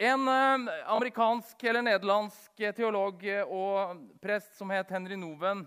En 0.00 0.28
eh, 0.32 0.70
amerikansk 0.94 1.64
eller 1.64 1.84
nederlandsk 1.84 2.64
teolog 2.76 3.26
og 3.48 4.00
prest 4.22 4.56
som 4.56 4.72
het 4.72 4.92
Henry 4.92 5.18
Noven, 5.20 5.66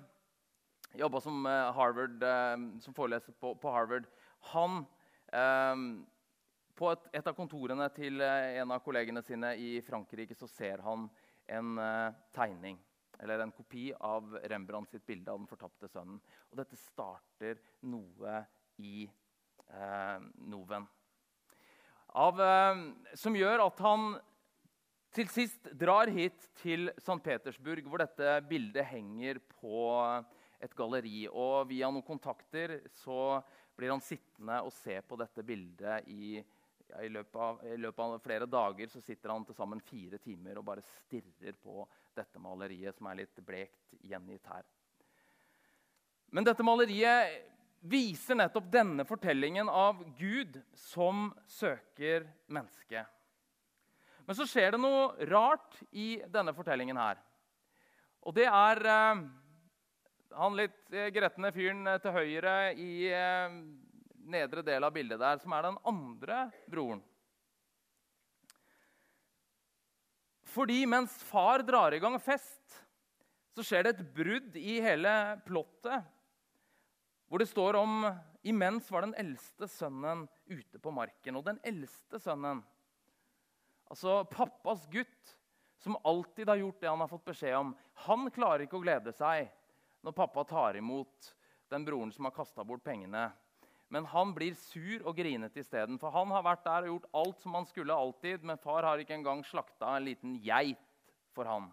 jobba 0.93 1.21
som, 1.21 1.45
eh, 1.45 1.71
Harvard, 1.73 2.23
eh, 2.23 2.79
som 2.79 2.93
foreleser 2.93 3.33
på, 3.39 3.55
på, 3.55 3.71
Harvard. 3.71 4.07
Han 4.53 4.85
eh, 5.33 5.75
På 6.73 6.89
et, 6.89 7.03
et, 7.13 7.27
av 7.27 7.35
kontorene 7.37 7.85
til 7.93 8.17
en 8.21 8.71
av 8.73 8.79
kollegene 8.81 9.21
sine 9.21 9.51
i 9.61 9.75
Frankrike 9.85 10.33
så 10.33 10.47
ser 10.49 10.81
han 10.81 11.03
en 11.45 11.75
tegning, 12.33 12.79
eller 13.21 13.43
en 13.43 13.51
kopi 13.53 13.91
av 13.93 14.33
Rembrandt 14.49 14.89
sitt 14.89 15.05
bilde 15.05 15.29
av 15.29 15.37
den 15.37 15.51
fortapte 15.51 15.85
sønnen. 15.85 16.17
Og 16.49 16.57
dette 16.57 16.79
starter 16.81 17.61
noe 17.85 18.39
i 18.81 19.05
eh, 19.05 20.19
Noven. 20.49 20.87
Av, 22.17 22.41
eh, 22.41 22.81
som 23.21 23.37
gjør 23.37 23.67
at 23.67 23.85
han 23.85 24.15
til 25.13 25.29
sist 25.29 25.69
drar 25.77 26.09
hit 26.09 26.47
til 26.57 26.89
St. 26.97 27.19
Petersburg, 27.21 27.85
hvor 27.85 28.01
dette 28.01 28.39
bildet 28.49 28.89
henger 28.89 29.37
på 29.59 29.91
et 30.63 30.75
galleri. 30.77 31.25
Og 31.29 31.67
via 31.69 31.89
noen 31.91 32.05
kontakter 32.05 32.79
så 33.03 33.41
blir 33.75 33.93
han 33.93 34.03
sittende 34.03 34.61
og 34.63 34.73
se 34.75 34.99
på 35.05 35.17
dette 35.19 35.45
bildet 35.45 36.09
i, 36.13 36.37
ja, 36.89 37.01
i, 37.01 37.09
løpet 37.11 37.39
av, 37.41 37.63
i, 37.67 37.77
løpet 37.81 38.03
av, 38.05 38.19
flere 38.23 38.49
dager 38.49 38.91
så 38.91 39.01
sitter 39.01 39.33
han 39.33 39.45
til 39.47 39.57
sammen 39.57 39.81
fire 39.83 40.19
timer 40.23 40.59
og 40.59 40.67
bare 40.67 40.85
stirrer 40.85 41.57
på 41.61 41.87
dette 42.15 42.41
maleriet, 42.41 42.95
som 42.97 43.09
er 43.09 43.23
litt 43.23 43.43
blekt 43.45 43.97
gjengitt 44.03 44.47
her. 44.51 44.67
Men 46.33 46.45
dette 46.47 46.65
maleriet 46.65 47.49
viser 47.83 48.37
nettopp 48.39 48.69
denne 48.71 49.03
fortellingen 49.05 49.67
av 49.69 49.99
Gud 50.17 50.55
som 50.79 51.27
søker 51.51 52.29
mennesket. 52.47 53.09
Men 54.23 54.37
så 54.37 54.47
skjer 54.47 54.73
det 54.73 54.79
noe 54.79 55.27
rart 55.27 55.75
i 55.91 56.15
denne 56.31 56.53
fortellingen 56.55 56.97
her. 56.97 57.19
Og 58.23 58.35
det 58.37 58.45
er 58.47 58.79
eh, 58.87 59.23
han 60.35 60.57
litt 60.57 60.93
eh, 60.93 61.09
gretne 61.13 61.51
fyren 61.53 61.87
eh, 61.87 61.99
til 62.01 62.15
høyre 62.15 62.55
i 62.79 63.07
eh, 63.13 63.57
nedre 64.33 64.63
del 64.65 64.85
av 64.85 64.93
bildet 64.95 65.21
der, 65.21 65.39
som 65.41 65.53
er 65.55 65.67
den 65.67 65.79
andre 65.89 66.39
broren. 66.71 67.01
Fordi 70.53 70.83
mens 70.85 71.15
far 71.25 71.63
drar 71.65 71.95
i 71.95 72.01
gang 72.01 72.19
fest, 72.21 72.77
så 73.53 73.65
skjer 73.65 73.85
det 73.85 73.95
et 73.95 74.11
brudd 74.15 74.57
i 74.57 74.79
hele 74.81 75.13
plottet. 75.45 76.05
hvor 77.27 77.41
det 77.41 77.49
står 77.49 77.75
om 77.79 78.05
Imens 78.43 78.91
var 78.91 79.01
den 79.01 79.15
eldste 79.17 79.67
sønnen 79.67 80.27
ute 80.45 80.79
på 80.79 80.91
marken. 80.91 81.37
Og 81.39 81.45
den 81.45 81.59
eldste 81.63 82.19
sønnen, 82.19 82.61
altså 83.89 84.23
pappas 84.29 84.85
gutt, 84.91 85.37
som 85.79 85.97
alltid 86.03 86.49
har 86.49 86.61
gjort 86.61 86.81
det 86.81 86.89
han 86.89 87.01
har 87.01 87.11
fått 87.11 87.25
beskjed 87.25 87.57
om, 87.57 87.73
han 88.05 88.29
klarer 88.31 88.65
ikke 88.65 88.77
å 88.77 88.83
glede 88.83 89.13
seg 89.15 89.49
når 90.03 90.15
pappa 90.17 90.43
tar 90.47 90.77
imot 90.77 91.29
den 91.71 91.85
broren 91.87 92.11
som 92.13 92.27
har 92.27 92.35
kasta 92.35 92.63
bort 92.63 92.83
pengene. 92.83 93.29
Men 93.93 94.07
han 94.09 94.33
blir 94.33 94.55
sur 94.57 95.05
og 95.07 95.15
grinete 95.17 95.61
isteden. 95.61 95.99
For 96.01 96.13
han 96.13 96.31
har 96.33 96.43
vært 96.45 96.65
der 96.65 96.87
og 96.87 96.91
gjort 96.91 97.09
alt 97.21 97.43
som 97.43 97.55
han 97.57 97.67
skulle 97.69 97.95
alltid, 97.95 98.43
men 98.43 98.61
far 98.61 98.85
har 98.87 99.01
ikke 99.01 99.15
engang 99.15 99.43
slakta 99.45 99.95
en 99.95 100.07
liten 100.07 100.35
geit 100.43 100.81
for 101.35 101.47
han. 101.49 101.69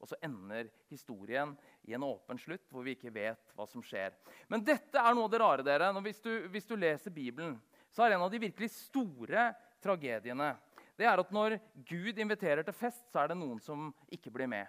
Og 0.00 0.08
så 0.08 0.16
ender 0.24 0.70
historien 0.88 1.52
i 1.84 1.92
en 1.92 2.06
åpen 2.06 2.40
slutt 2.40 2.64
hvor 2.72 2.86
vi 2.86 2.94
ikke 2.96 3.12
vet 3.12 3.52
hva 3.56 3.66
som 3.68 3.84
skjer. 3.84 4.16
Men 4.48 4.64
dette 4.64 4.96
er 4.96 5.16
noe 5.16 5.28
av 5.28 5.34
det 5.34 5.42
rare. 5.42 5.66
dere. 5.66 5.92
Hvis 6.00 6.22
du, 6.24 6.32
hvis 6.48 6.68
du 6.68 6.74
leser 6.76 7.12
Bibelen, 7.12 7.58
så 7.92 8.06
er 8.06 8.16
en 8.16 8.24
av 8.24 8.32
de 8.32 8.40
virkelig 8.40 8.72
store 8.72 9.50
tragediene 9.84 10.54
det 11.00 11.06
er 11.08 11.16
at 11.16 11.30
når 11.32 11.56
Gud 11.88 12.18
inviterer 12.20 12.60
til 12.66 12.76
fest, 12.76 13.06
så 13.08 13.22
er 13.22 13.30
det 13.30 13.38
noen 13.40 13.56
som 13.64 13.88
ikke 14.12 14.32
blir 14.34 14.50
med. 14.50 14.68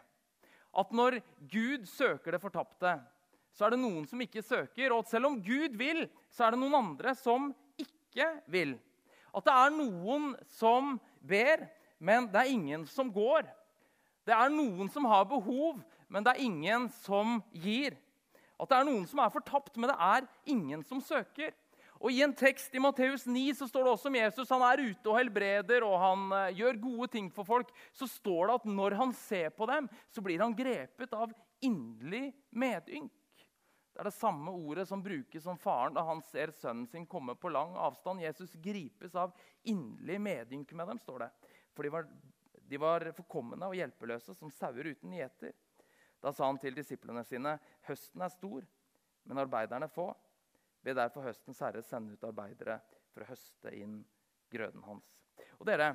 At 0.72 0.94
når 0.96 1.20
Gud 1.52 1.88
søker 1.90 2.36
det 2.36 2.42
fortapte, 2.44 2.96
så 3.52 3.68
er 3.68 3.74
det 3.74 3.82
noen 3.82 4.06
som 4.08 4.22
ikke 4.24 4.44
søker. 4.46 4.94
Og 4.94 5.04
at 5.04 5.12
selv 5.12 5.28
om 5.28 5.40
Gud 5.44 5.76
vil, 5.80 6.06
så 6.32 6.48
er 6.48 6.56
det 6.56 6.62
noen 6.62 6.78
andre 6.80 7.16
som 7.20 7.50
ikke 7.80 8.28
vil. 8.52 8.78
At 9.36 9.48
det 9.48 9.56
er 9.56 9.74
noen 9.76 10.32
som 10.58 10.96
ber, 11.20 11.66
men 12.00 12.28
det 12.32 12.40
er 12.42 12.54
ingen 12.54 12.86
som 12.90 13.12
går. 13.14 13.48
Det 14.28 14.36
er 14.36 14.54
noen 14.54 14.90
som 14.92 15.08
har 15.10 15.28
behov, 15.28 15.82
men 16.12 16.24
det 16.24 16.36
er 16.36 16.46
ingen 16.46 16.88
som 17.02 17.40
gir. 17.52 17.98
At 18.62 18.70
det 18.70 18.78
er 18.78 18.88
noen 18.88 19.08
som 19.10 19.22
er 19.24 19.34
fortapt, 19.34 19.78
men 19.78 19.90
det 19.90 19.98
er 19.98 20.28
ingen 20.54 20.84
som 20.88 21.02
søker. 21.04 21.56
Og 22.02 22.10
I 22.10 22.24
en 22.26 22.34
tekst 22.34 22.74
i 22.74 22.82
Matteus 22.82 23.28
9 23.30 23.44
så 23.60 23.68
står 23.70 23.86
det 23.86 23.92
også 23.94 24.10
om 24.10 24.16
Jesus. 24.18 24.50
Han 24.50 24.64
er 24.66 24.82
ute 24.82 25.10
og 25.12 25.20
helbreder 25.20 25.84
og 25.86 26.00
han 26.02 26.24
uh, 26.34 26.58
gjør 26.58 26.80
gode 26.82 27.08
ting 27.14 27.28
for 27.34 27.46
folk. 27.46 27.70
Så 27.94 28.08
står 28.10 28.50
det 28.50 28.56
at 28.58 28.70
når 28.74 28.96
han 28.98 29.14
ser 29.14 29.52
på 29.54 29.68
dem, 29.70 29.90
så 30.10 30.24
blir 30.26 30.42
han 30.42 30.56
grepet 30.58 31.14
av 31.14 31.34
inderlig 31.62 32.32
medynk. 32.58 33.14
Det 33.92 34.02
er 34.02 34.08
det 34.08 34.16
samme 34.16 34.54
ordet 34.56 34.88
som 34.90 35.04
brukes 35.04 35.46
om 35.52 35.60
faren 35.62 35.94
da 35.94 36.02
han 36.08 36.24
ser 36.26 36.54
sønnen 36.58 36.88
sin 36.90 37.06
komme 37.06 37.36
på 37.38 37.52
lang 37.54 37.76
avstand. 37.78 38.24
Jesus 38.24 38.56
gripes 38.64 39.14
av 39.20 39.36
inderlig 39.68 40.18
medynk 40.24 40.74
med 40.74 40.90
dem, 40.94 41.02
står 41.04 41.28
det. 41.28 41.30
For 41.76 41.86
de 41.86 41.94
var, 41.94 42.08
de 42.72 42.82
var 42.82 43.06
forkomne 43.20 43.68
og 43.68 43.78
hjelpeløse 43.78 44.34
som 44.40 44.50
sauer 44.58 44.90
uten 44.96 45.14
gjeter. 45.20 45.54
Da 46.24 46.34
sa 46.34 46.48
han 46.48 46.58
til 46.62 46.74
disiplene 46.78 47.22
sine.: 47.28 47.58
Høsten 47.86 48.26
er 48.26 48.34
stor, 48.34 48.66
men 49.28 49.44
arbeiderne 49.44 49.92
få. 49.92 50.10
Be 50.82 50.96
derfor 50.98 51.28
høstens 51.28 51.62
herre 51.62 51.84
sende 51.86 52.16
ut 52.16 52.26
arbeidere 52.26 52.80
for 53.14 53.24
å 53.24 53.30
høste 53.30 53.74
inn 53.78 54.00
grøden 54.52 54.84
hans. 54.88 55.18
Og 55.60 55.68
dere, 55.70 55.94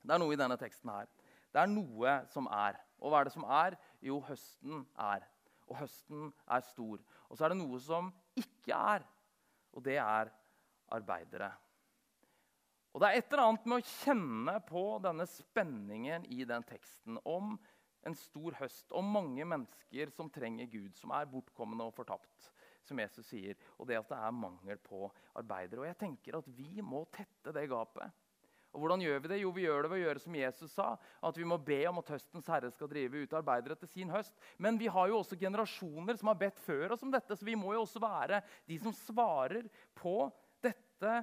Det 0.00 0.14
er 0.14 0.20
noe 0.22 0.32
i 0.32 0.38
denne 0.40 0.56
teksten 0.56 0.88
her. 0.88 1.08
Det 1.52 1.60
er 1.60 1.68
noe 1.68 2.12
som 2.32 2.46
er. 2.48 2.78
Og 3.04 3.12
hva 3.12 3.20
er 3.20 3.28
det 3.28 3.34
som 3.34 3.44
er? 3.44 3.74
Jo, 4.00 4.16
høsten 4.24 4.86
er. 4.96 5.26
Og 5.68 5.76
høsten 5.76 6.30
er 6.48 6.62
stor. 6.64 7.02
Og 7.28 7.36
så 7.36 7.44
er 7.44 7.52
det 7.52 7.58
noe 7.60 7.80
som 7.84 8.08
ikke 8.40 8.72
er. 8.72 9.04
Og 9.76 9.84
det 9.84 9.98
er 10.00 10.30
arbeidere. 10.96 11.50
Og 12.94 13.02
det 13.02 13.10
er 13.10 13.18
et 13.20 13.28
eller 13.28 13.44
annet 13.44 13.68
med 13.68 13.82
å 13.82 13.90
kjenne 13.90 14.56
på 14.66 14.86
denne 15.04 15.26
spenningen 15.28 16.24
i 16.32 16.40
den 16.48 16.64
teksten 16.66 17.20
om 17.28 17.52
en 18.08 18.16
stor 18.16 18.56
høst, 18.62 18.88
om 18.96 19.12
mange 19.12 19.44
mennesker 19.44 20.10
som 20.16 20.30
trenger 20.32 20.70
Gud, 20.72 20.96
som 20.96 21.12
er 21.12 21.28
bortkomne 21.28 21.84
og 21.84 21.94
fortapt 21.94 22.48
som 22.86 22.98
Jesus 23.00 23.28
sier, 23.28 23.58
og 23.78 23.88
det 23.88 23.98
at 24.00 24.10
det 24.10 24.18
er 24.18 24.34
mangel 24.34 24.80
på 24.84 25.06
arbeidere. 25.38 25.84
Og 25.84 25.88
jeg 25.90 26.00
tenker 26.00 26.38
at 26.40 26.50
Vi 26.56 26.82
må 26.82 27.04
tette 27.12 27.54
det 27.54 27.68
gapet. 27.70 28.10
Og 28.70 28.84
hvordan 28.84 29.02
gjør 29.02 29.18
vi 29.18 29.30
det? 29.32 29.40
Jo, 29.40 29.50
vi 29.50 29.64
gjør 29.64 29.82
det 29.82 29.90
ved 29.90 29.98
å 29.98 30.04
gjøre 30.04 30.22
som 30.22 30.36
Jesus 30.38 30.74
sa. 30.76 30.90
At 31.26 31.38
vi 31.38 31.46
må 31.48 31.58
be 31.58 31.80
om 31.90 31.98
at 31.98 32.12
høstens 32.14 32.50
herre 32.50 32.70
skal 32.70 32.90
drive 32.90 33.24
ut 33.24 33.32
arbeidere 33.34 33.74
til 33.80 33.90
sin 33.90 34.12
høst. 34.14 34.36
Men 34.62 34.78
vi 34.78 34.86
har 34.90 35.10
jo 35.10 35.18
også 35.18 35.38
generasjoner 35.40 36.18
som 36.20 36.30
har 36.30 36.38
bedt 36.38 36.60
før 36.62 36.94
oss 36.94 37.02
om 37.02 37.10
dette, 37.10 37.34
så 37.34 37.46
vi 37.46 37.58
må 37.58 37.74
jo 37.74 37.82
også 37.82 38.02
være 38.02 38.42
de 38.70 38.78
som 38.82 38.94
svarer 38.94 39.66
på 39.98 40.14
dette, 40.62 41.16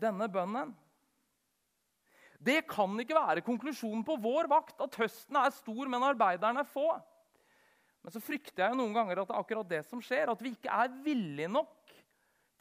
denne 0.00 0.30
bønnen. 0.32 0.72
Det 2.42 2.62
kan 2.66 2.96
ikke 2.98 3.20
være 3.20 3.44
konklusjonen 3.46 4.02
på 4.06 4.16
vår 4.22 4.48
vakt 4.50 4.80
at 4.82 4.96
høsten 4.98 5.36
er 5.38 5.52
stor, 5.54 5.86
men 5.86 6.08
arbeiderne 6.08 6.64
er 6.64 6.72
få. 6.72 6.88
Men 8.02 8.14
så 8.14 8.22
frykter 8.22 8.64
jeg 8.64 8.74
jo 8.74 8.80
noen 8.80 8.96
ganger 8.96 9.22
at 9.22 9.30
det 9.30 9.36
er 9.36 9.44
akkurat 9.44 9.68
det 9.70 9.82
som 9.86 10.02
skjer. 10.02 10.32
At 10.32 10.42
vi 10.42 10.54
ikke 10.56 10.74
er 10.74 10.90
villige 11.04 11.50
nok 11.52 11.92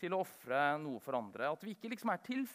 til 0.01 0.13
å 0.13 0.21
ofre 0.21 0.61
noe 0.81 1.01
for 1.01 1.17
andre. 1.17 1.49
At 1.49 1.65
vi 1.65 1.73
ikke 1.75 1.89
liksom 1.91 2.13
er 2.13 2.21
til, 2.25 2.45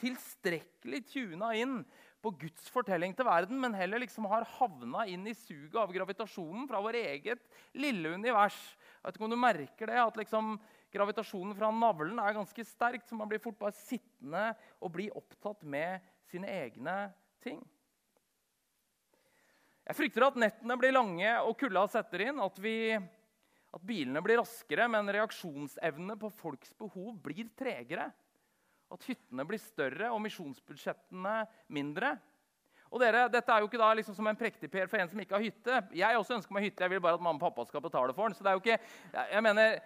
tilstrekkelig 0.00 1.02
tuna 1.12 1.52
inn 1.56 1.80
på 2.20 2.32
Guds 2.42 2.68
fortelling 2.68 3.14
til 3.16 3.24
verden, 3.24 3.56
men 3.62 3.76
heller 3.76 4.02
liksom 4.02 4.26
har 4.28 4.44
havna 4.58 5.06
inn 5.08 5.24
i 5.28 5.36
suget 5.36 5.78
av 5.80 5.92
gravitasjonen 5.94 6.66
fra 6.68 6.82
vår 6.84 6.98
eget 7.00 7.46
lille 7.80 8.12
univers. 8.12 8.58
Jeg 8.98 9.06
vet 9.06 9.16
ikke 9.16 9.28
om 9.28 9.32
du 9.32 9.40
merker 9.40 9.88
det, 9.88 9.96
at 10.02 10.20
liksom 10.20 10.52
gravitasjonen 10.92 11.56
fra 11.56 11.70
navlen 11.72 12.20
er 12.20 12.36
ganske 12.36 12.66
sterk, 12.68 13.06
så 13.06 13.16
man 13.16 13.30
blir 13.30 13.40
fort 13.40 13.56
bare 13.60 13.76
sittende 13.76 14.50
og 14.80 14.92
bli 14.98 15.08
opptatt 15.16 15.64
med 15.64 16.04
sine 16.28 16.50
egne 16.60 16.96
ting. 17.40 17.62
Jeg 19.90 19.96
frykter 19.98 20.22
at 20.22 20.36
nettene 20.38 20.76
blir 20.78 20.92
lange 20.94 21.30
og 21.42 21.56
kulda 21.58 21.82
setter 21.90 22.22
inn. 22.28 22.36
At, 22.38 22.58
vi, 22.62 22.94
at 22.94 23.82
bilene 23.82 24.20
blir 24.22 24.38
raskere, 24.38 24.86
men 24.86 25.10
reaksjonsevnene 25.16 26.14
på 26.20 26.30
folks 26.30 26.70
behov 26.78 27.16
blir 27.24 27.48
tregere. 27.58 28.06
At 28.94 29.06
hyttene 29.10 29.46
blir 29.48 29.58
større 29.58 30.12
og 30.14 30.22
misjonsbudsjettene 30.22 31.34
mindre. 31.74 32.12
Og 32.90 33.02
dere, 33.02 33.24
Dette 33.34 33.50
er 33.50 33.64
jo 33.64 33.66
ikke 33.66 33.82
da 33.82 33.90
liksom 33.98 34.14
som 34.14 34.30
en 34.30 34.38
prektigper 34.38 34.86
for 34.90 35.02
en 35.02 35.10
som 35.10 35.26
ikke 35.26 35.34
har 35.34 35.44
hytte. 35.48 35.82
Jeg 35.98 36.22
også 36.22 36.38
ønsker 36.38 36.54
meg 36.54 36.68
hytte. 36.68 36.86
Jeg 36.86 36.94
vil 36.94 37.02
bare 37.02 37.18
at 37.18 37.26
mamma 37.26 37.42
og 37.42 37.48
pappa 37.48 37.66
skal 37.66 37.82
betale 37.82 38.14
for 38.14 38.30
den. 38.30 38.38
så 38.38 38.46
det 38.46 38.52
er 38.52 38.60
jo 38.60 38.62
ikke, 38.62 38.78
jeg 39.34 39.46
mener, 39.46 39.78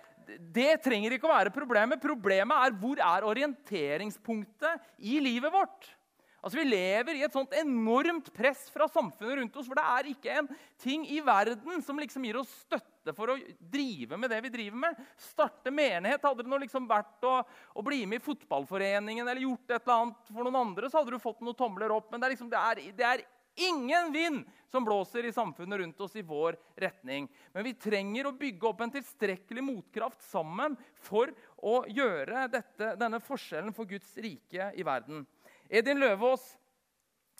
Det 0.60 0.70
trenger 0.84 1.16
ikke 1.16 1.32
å 1.32 1.34
være 1.34 1.56
problemet. 1.56 2.04
Problemet 2.04 2.60
er 2.60 2.76
hvor 2.76 3.00
er 3.08 3.30
orienteringspunktet 3.32 4.88
i 5.00 5.16
livet 5.24 5.52
vårt. 5.52 5.94
Altså, 6.44 6.58
Vi 6.60 6.64
lever 6.68 7.16
i 7.16 7.22
et 7.24 7.32
sånt 7.32 7.54
enormt 7.56 8.26
press 8.36 8.66
fra 8.72 8.84
samfunnet 8.92 9.38
rundt 9.38 9.54
oss. 9.56 9.68
For 9.70 9.78
det 9.78 9.84
er 9.88 10.08
ikke 10.10 10.34
en 10.42 10.50
ting 10.82 11.06
i 11.08 11.22
verden 11.24 11.80
som 11.84 12.00
liksom 12.00 12.26
gir 12.28 12.36
oss 12.42 12.52
støtte 12.66 13.14
for 13.16 13.32
å 13.32 13.38
drive 13.58 14.18
med 14.20 14.28
det 14.28 14.42
vi 14.44 14.52
driver 14.52 14.82
med. 14.82 14.98
Starte 15.30 15.72
menighet. 15.72 16.20
Hadde 16.20 16.44
det 16.44 16.52
nå 16.52 16.58
liksom 16.60 16.88
vært 16.90 17.24
å, 17.24 17.38
å, 17.72 17.84
bli 17.86 18.02
med 18.04 18.20
i 18.20 18.26
fotballforeningen 18.26 19.24
eller 19.24 19.46
gjort 19.46 19.72
et 19.72 19.80
eller 19.80 20.02
annet 20.02 20.28
for 20.28 20.44
noen 20.44 20.60
andre, 20.60 20.90
så 20.90 21.00
hadde 21.00 21.16
du 21.16 21.22
fått 21.22 21.40
noen 21.40 21.56
tomler 21.56 21.94
opp. 21.96 22.10
Men 22.12 22.20
det 22.20 22.28
er, 22.28 22.36
liksom, 22.36 22.52
det 22.52 22.60
er, 22.60 22.82
det 22.98 23.06
er 23.08 23.24
ingen 23.64 24.12
vind 24.12 24.44
som 24.68 24.84
blåser 24.84 25.24
i 25.24 25.32
samfunnet 25.32 25.80
rundt 25.80 26.00
oss 26.04 26.16
i 26.20 26.26
vår 26.26 26.58
retning. 26.76 27.30
Men 27.56 27.64
vi 27.64 27.72
trenger 27.78 28.28
å 28.28 28.34
bygge 28.36 28.68
opp 28.68 28.84
en 28.84 28.92
tilstrekkelig 28.92 29.64
motkraft 29.64 30.20
sammen 30.28 30.76
for 31.06 31.32
å 31.56 31.86
gjøre 31.88 32.50
dette, 32.52 32.92
denne 33.00 33.22
forskjellen 33.24 33.72
for 33.72 33.88
Guds 33.88 34.12
rike 34.20 34.74
i 34.76 34.84
verden. 34.84 35.24
Edin 35.72 35.96
Løvaas 35.96 36.42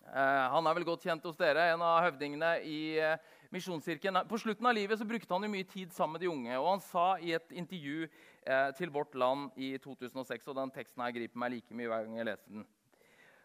eh, 0.08 0.44
han 0.54 0.66
er 0.66 0.76
vel 0.78 0.86
godt 0.88 1.02
kjent 1.04 1.24
hos 1.28 1.36
dere, 1.36 1.66
en 1.74 1.82
av 1.84 2.00
høvdingene 2.06 2.54
i 2.64 2.78
eh, 2.96 3.18
Misjonskirken. 3.52 4.22
På 4.30 4.38
slutten 4.40 4.66
av 4.66 4.74
livet 4.74 4.98
så 4.98 5.06
brukte 5.06 5.34
han 5.34 5.44
jo 5.44 5.50
mye 5.52 5.66
tid 5.68 5.92
sammen 5.94 6.16
med 6.16 6.24
de 6.24 6.30
unge. 6.32 6.54
og 6.56 6.70
Han 6.70 6.84
sa 6.86 7.04
i 7.20 7.34
et 7.36 7.52
intervju 7.52 8.06
eh, 8.06 8.70
til 8.78 8.94
Vårt 8.94 9.12
Land 9.20 9.52
i 9.60 9.74
2006 9.76 10.48
og 10.48 10.56
den 10.56 10.72
teksten 10.74 11.04
her 11.04 11.12
griper 11.14 11.42
meg 11.42 11.52
like 11.58 11.76
mye 11.76 11.90
hver 11.92 12.06
gang 12.06 12.16
jeg 12.22 12.28
leser 12.30 12.56
den. 12.56 12.64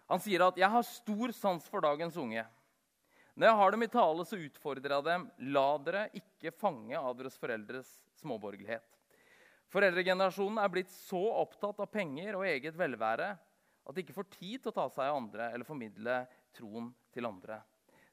Han 0.10 0.24
sier 0.24 0.42
at 0.48 0.58
'jeg 0.58 0.70
har 0.74 0.88
stor 0.88 1.32
sans 1.38 1.68
for 1.70 1.82
dagens 1.86 2.16
unge'. 2.18 2.48
Når 3.36 3.46
jeg 3.48 3.56
har 3.56 3.72
dem 3.72 3.84
i 3.84 3.88
tale, 3.88 4.26
så 4.26 4.40
utfordrer 4.40 4.96
jeg 4.96 5.04
dem. 5.04 5.30
La 5.54 5.78
dere 5.78 6.10
ikke 6.16 6.52
fange 6.52 6.98
av 6.98 7.14
deres 7.16 7.38
foreldres 7.38 7.92
småborgerlighet. 8.20 8.88
Foreldregenerasjonen 9.70 10.58
er 10.58 10.72
blitt 10.74 10.90
så 10.90 11.22
opptatt 11.44 11.80
av 11.80 11.92
penger 11.92 12.36
og 12.36 12.48
eget 12.48 12.76
velvære 12.76 13.38
at 13.90 13.98
de 13.98 14.06
ikke 14.06 14.14
får 14.14 14.30
tid 14.36 14.62
til 14.62 14.70
å 14.70 14.76
ta 14.76 14.86
seg 14.94 15.10
av 15.10 15.18
andre 15.18 15.50
eller 15.50 15.66
formidle 15.66 16.22
troen 16.54 16.92
til 17.14 17.26
andre. 17.26 17.58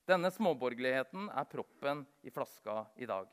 Denne 0.09 0.31
småborgerligheten 0.33 1.29
er 1.29 1.49
proppen 1.51 2.05
i 2.25 2.33
flaska 2.33 2.85
i 2.97 3.09
dag. 3.11 3.29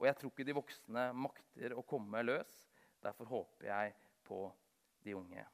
Og 0.00 0.08
jeg 0.08 0.16
tror 0.16 0.32
ikke 0.32 0.46
de 0.48 0.56
voksne 0.56 1.06
makter 1.12 1.74
å 1.76 1.84
komme 1.84 2.22
løs. 2.24 2.60
Derfor 3.04 3.28
håper 3.28 3.68
jeg 3.68 3.96
på 4.24 4.46
de 5.04 5.16
unge. 5.18 5.44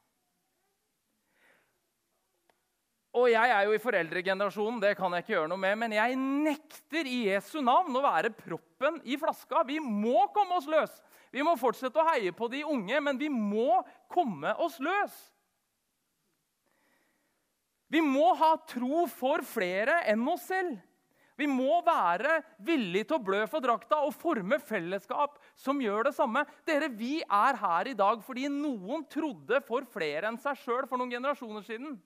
Og 3.17 3.31
jeg 3.31 3.49
er 3.49 3.65
jo 3.65 3.73
i 3.73 3.81
foreldregenerasjonen, 3.81 4.81
det 4.83 4.93
kan 4.99 5.13
jeg 5.15 5.25
ikke 5.25 5.33
gjøre 5.33 5.49
noe 5.49 5.59
med, 5.59 5.77
men 5.81 5.95
jeg 5.95 6.17
nekter 6.21 7.07
i 7.09 7.23
Jesu 7.31 7.57
navn 7.65 7.95
å 7.97 8.03
være 8.03 8.29
proppen 8.35 8.99
i 9.09 9.17
flaska. 9.19 9.63
Vi 9.67 9.79
må 9.81 10.27
komme 10.35 10.59
oss 10.59 10.67
løs. 10.69 10.99
Vi 11.33 11.43
må 11.43 11.57
fortsette 11.59 11.99
å 11.99 12.05
heie 12.11 12.31
på 12.35 12.47
de 12.51 12.61
unge, 12.67 13.01
men 13.03 13.17
vi 13.19 13.31
må 13.33 13.81
komme 14.11 14.53
oss 14.63 14.77
løs. 14.83 15.15
Vi 17.91 18.01
må 18.03 18.33
ha 18.35 18.55
tro 18.67 19.05
for 19.11 19.43
flere 19.47 20.01
enn 20.11 20.25
oss 20.27 20.47
selv. 20.49 20.75
Vi 21.37 21.45
må 21.45 21.83
være 21.85 22.39
villige 22.65 23.11
til 23.11 23.19
å 23.19 23.23
blø 23.23 23.43
for 23.49 23.61
drakta 23.61 23.99
og 24.07 24.15
forme 24.17 24.57
fellesskap 24.57 25.37
som 25.59 25.77
gjør 25.81 26.09
det 26.09 26.15
samme. 26.17 26.41
Dere, 26.65 26.89
Vi 26.89 27.21
er 27.21 27.59
her 27.61 27.87
i 27.91 27.93
dag 27.97 28.23
fordi 28.25 28.47
noen 28.49 29.05
trodde 29.05 29.61
for 29.67 29.85
flere 29.85 30.31
enn 30.31 30.39
seg 30.41 30.57
sjøl 30.63 30.87
for 30.89 30.97
noen 30.97 31.13
generasjoner 31.13 31.61
siden. 31.67 31.99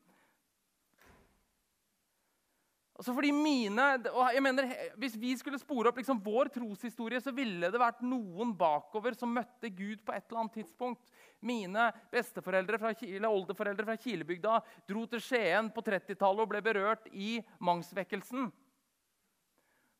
Altså 2.99 3.13
fordi 3.15 3.31
mine, 3.33 3.85
og 4.11 4.33
jeg 4.35 4.43
mener, 4.43 4.67
Hvis 4.99 5.15
vi 5.17 5.31
skulle 5.37 5.59
spore 5.59 5.89
opp 5.89 5.97
liksom 5.97 6.19
vår 6.21 6.51
troshistorie, 6.53 7.21
så 7.21 7.33
ville 7.33 7.71
det 7.71 7.79
vært 7.79 8.03
noen 8.05 8.51
bakover 8.57 9.15
som 9.17 9.31
møtte 9.33 9.71
Gud 9.73 10.03
på 10.05 10.13
et 10.13 10.25
eller 10.27 10.43
annet 10.43 10.57
tidspunkt. 10.59 11.13
Mine 11.41 11.87
besteforeldre 12.11 12.77
fra, 12.77 12.91
eller 13.01 13.29
oldeforeldre 13.31 13.87
fra 13.87 13.97
Kilebygda 13.97 14.59
dro 14.89 15.05
til 15.09 15.23
Skien 15.23 15.71
på 15.73 15.81
30-tallet 15.81 16.43
og 16.43 16.51
ble 16.51 16.61
berørt 16.61 17.07
i 17.13 17.39
mangsvekkelsen. 17.63 18.51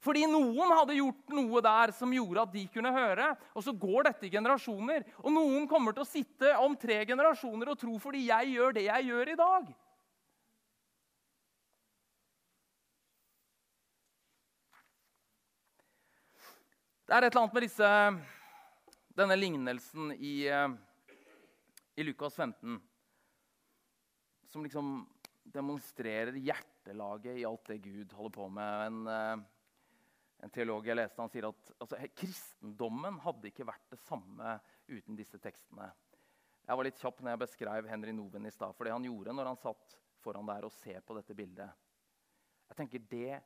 Fordi 0.01 0.25
noen 0.25 0.73
hadde 0.73 0.97
gjort 0.97 1.33
noe 1.33 1.61
der 1.61 1.91
som 1.93 2.13
gjorde 2.13 2.41
at 2.41 2.53
de 2.53 2.63
kunne 2.73 2.93
høre. 2.93 3.27
Og 3.53 3.65
så 3.65 3.73
går 3.77 4.07
dette 4.09 4.25
i 4.25 4.33
generasjoner. 4.33 5.05
Og 5.21 5.29
noen 5.33 5.67
kommer 5.69 5.93
til 5.93 6.05
å 6.05 6.09
sitte 6.09 6.55
om 6.57 6.73
tre 6.79 7.03
generasjoner 7.05 7.69
og 7.69 7.77
tro 7.81 7.97
fordi 8.01 8.25
jeg 8.27 8.55
gjør 8.55 8.77
det 8.77 8.87
jeg 8.87 9.09
gjør 9.11 9.33
i 9.33 9.37
dag. 9.37 9.69
Det 17.11 17.17
er 17.17 17.25
et 17.27 17.33
eller 17.33 17.43
annet 17.43 17.55
med 17.57 17.63
disse, 17.65 17.87
denne 19.19 19.35
lignelsen 19.35 20.13
i, 20.15 20.45
eh, 20.47 20.75
i 21.99 22.05
Lukas 22.07 22.37
15 22.39 22.77
som 24.47 24.63
liksom 24.63 24.93
demonstrerer 25.43 26.39
hjertelaget 26.39 27.41
i 27.41 27.43
alt 27.43 27.67
det 27.67 27.77
Gud 27.83 28.15
holder 28.15 28.35
på 28.37 28.47
med. 28.55 28.85
En, 28.85 29.01
eh, 29.11 29.43
en 30.39 30.55
teolog 30.55 30.87
jeg 30.87 30.95
leste, 30.95 31.19
han 31.19 31.35
sier 31.35 31.49
at 31.49 31.73
altså, 31.83 31.99
kristendommen 32.15 33.19
hadde 33.27 33.51
ikke 33.51 33.67
vært 33.67 33.91
det 33.91 33.99
samme 34.07 34.55
uten 34.87 35.19
disse 35.19 35.35
tekstene. 35.43 35.91
Jeg 36.63 36.79
var 36.79 36.87
litt 36.87 37.03
kjapp 37.03 37.19
når 37.19 37.33
jeg 37.33 37.43
beskrev 37.43 37.91
Henry 37.91 38.15
Noven 38.15 38.47
i 38.47 38.55
stad. 38.55 38.71
For 38.71 38.87
det 38.87 38.95
han 38.95 39.11
gjorde 39.11 39.35
når 39.35 39.51
han 39.51 39.59
satt 39.59 39.99
foran 40.23 40.47
der 40.47 40.63
og 40.63 40.71
ser 40.79 41.03
på 41.03 41.19
dette 41.19 41.35
bildet 41.35 41.75
Jeg 42.69 42.77
tenker 42.79 43.03
det 43.11 43.41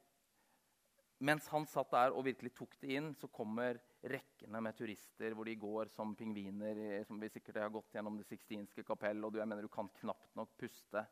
mens 1.24 1.48
han 1.48 1.66
satt 1.70 1.94
der 1.94 2.16
og 2.16 2.26
virkelig 2.28 2.52
tok 2.58 2.76
det 2.82 2.96
inn, 2.98 3.14
så 3.16 3.30
kommer 3.32 3.80
rekkene 4.06 4.60
med 4.62 4.76
turister 4.76 5.36
hvor 5.36 5.48
de 5.48 5.56
går 5.60 5.92
som 5.94 6.16
pingviner. 6.16 7.06
som 7.08 7.20
vi 7.20 7.30
sikkert 7.30 7.62
har 7.64 7.70
gått 7.70 7.94
gjennom 7.96 8.18
Det 8.18 8.28
sixtinske 8.28 8.84
kapell, 8.84 9.24
og 9.24 9.34
du, 9.34 9.40
jeg 9.40 9.48
mener, 9.48 9.64
du 9.64 9.72
kan 9.72 9.90
knapt 10.02 10.36
nok 10.36 10.58
puste. 10.58 11.06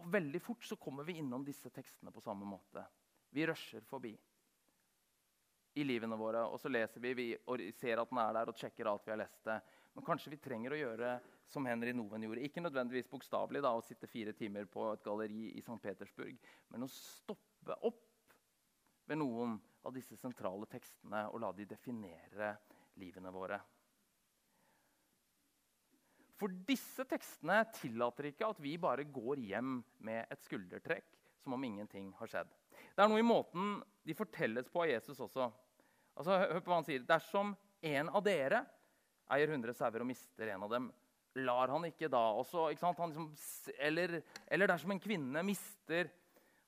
Og 0.00 0.10
Veldig 0.10 0.40
fort 0.42 0.64
så 0.64 0.76
kommer 0.76 1.04
vi 1.04 1.18
innom 1.20 1.44
disse 1.44 1.70
tekstene 1.70 2.10
på 2.10 2.20
samme 2.24 2.44
måte. 2.48 2.84
Vi 3.30 3.46
rusher 3.46 3.84
forbi 3.86 4.16
i 5.78 5.84
livene 5.84 6.16
våre, 6.18 6.42
og 6.50 6.58
så 6.58 6.70
leser 6.70 7.00
vi, 7.00 7.12
vi 7.14 7.26
og 7.46 7.60
ser 7.78 8.00
at 8.00 8.10
den 8.10 8.18
er 8.18 8.32
der, 8.34 8.50
og 8.50 8.58
sjekker 8.58 8.88
alt 8.90 9.04
vi 9.06 9.12
har 9.12 9.20
lest 9.20 9.44
det. 9.46 9.60
Men 9.94 10.06
kanskje 10.06 10.32
vi 10.32 10.40
trenger 10.42 10.74
å 10.74 10.80
gjøre 10.80 11.12
som 11.50 11.66
Henry 11.66 11.92
Noven 11.94 12.24
gjorde. 12.26 12.42
Ikke 12.46 12.62
nødvendigvis 12.62 13.10
bokstavelig 13.10 13.62
å 13.66 13.84
sitte 13.84 14.10
fire 14.10 14.34
timer 14.34 14.66
på 14.70 14.88
et 14.92 15.04
galleri 15.06 15.52
i 15.52 15.62
St. 15.62 15.78
Petersburg, 15.82 16.38
men 16.70 16.86
å 16.86 16.90
stoppe 16.90 17.49
stoppe 17.60 17.76
opp 17.86 18.06
ved 19.06 19.18
noen 19.20 19.58
av 19.84 19.92
disse 19.94 20.16
sentrale 20.16 20.66
tekstene 20.70 21.26
og 21.30 21.40
la 21.42 21.52
de 21.52 21.66
definere 21.68 22.54
livene 23.00 23.30
våre. 23.32 23.60
For 26.40 26.52
disse 26.64 27.04
tekstene 27.04 27.62
tillater 27.76 28.30
ikke 28.30 28.48
at 28.48 28.60
vi 28.62 28.78
bare 28.80 29.04
går 29.04 29.42
hjem 29.44 29.80
med 30.06 30.24
et 30.30 30.40
skuldertrekk 30.40 31.04
som 31.40 31.56
om 31.56 31.64
ingenting 31.64 32.12
har 32.16 32.30
skjedd. 32.30 32.48
Det 32.96 33.02
er 33.02 33.10
noe 33.10 33.20
i 33.20 33.26
måten 33.26 33.80
de 34.04 34.16
fortelles 34.16 34.68
på 34.72 34.84
av 34.84 34.88
Jesus 34.88 35.20
også. 35.20 35.50
Altså, 36.16 36.36
hør 36.36 36.62
på 36.64 36.72
hva 36.72 36.78
han 36.80 36.88
sier. 36.88 37.04
Dersom 37.04 37.52
en 37.84 38.08
av 38.08 38.24
dere 38.24 38.64
eier 39.30 39.52
100 39.52 39.76
sauer 39.76 40.02
og 40.02 40.08
mister 40.08 40.52
en 40.52 40.64
av 40.64 40.72
dem, 40.72 40.88
lar 41.44 41.70
han 41.70 41.84
ikke 41.86 42.08
da 42.10 42.22
også 42.40 42.70
ikke 42.74 42.88
liksom, 43.12 43.28
eller, 43.78 44.16
eller 44.50 44.72
dersom 44.72 44.96
en 44.96 45.02
kvinne 45.02 45.44
mister 45.46 46.10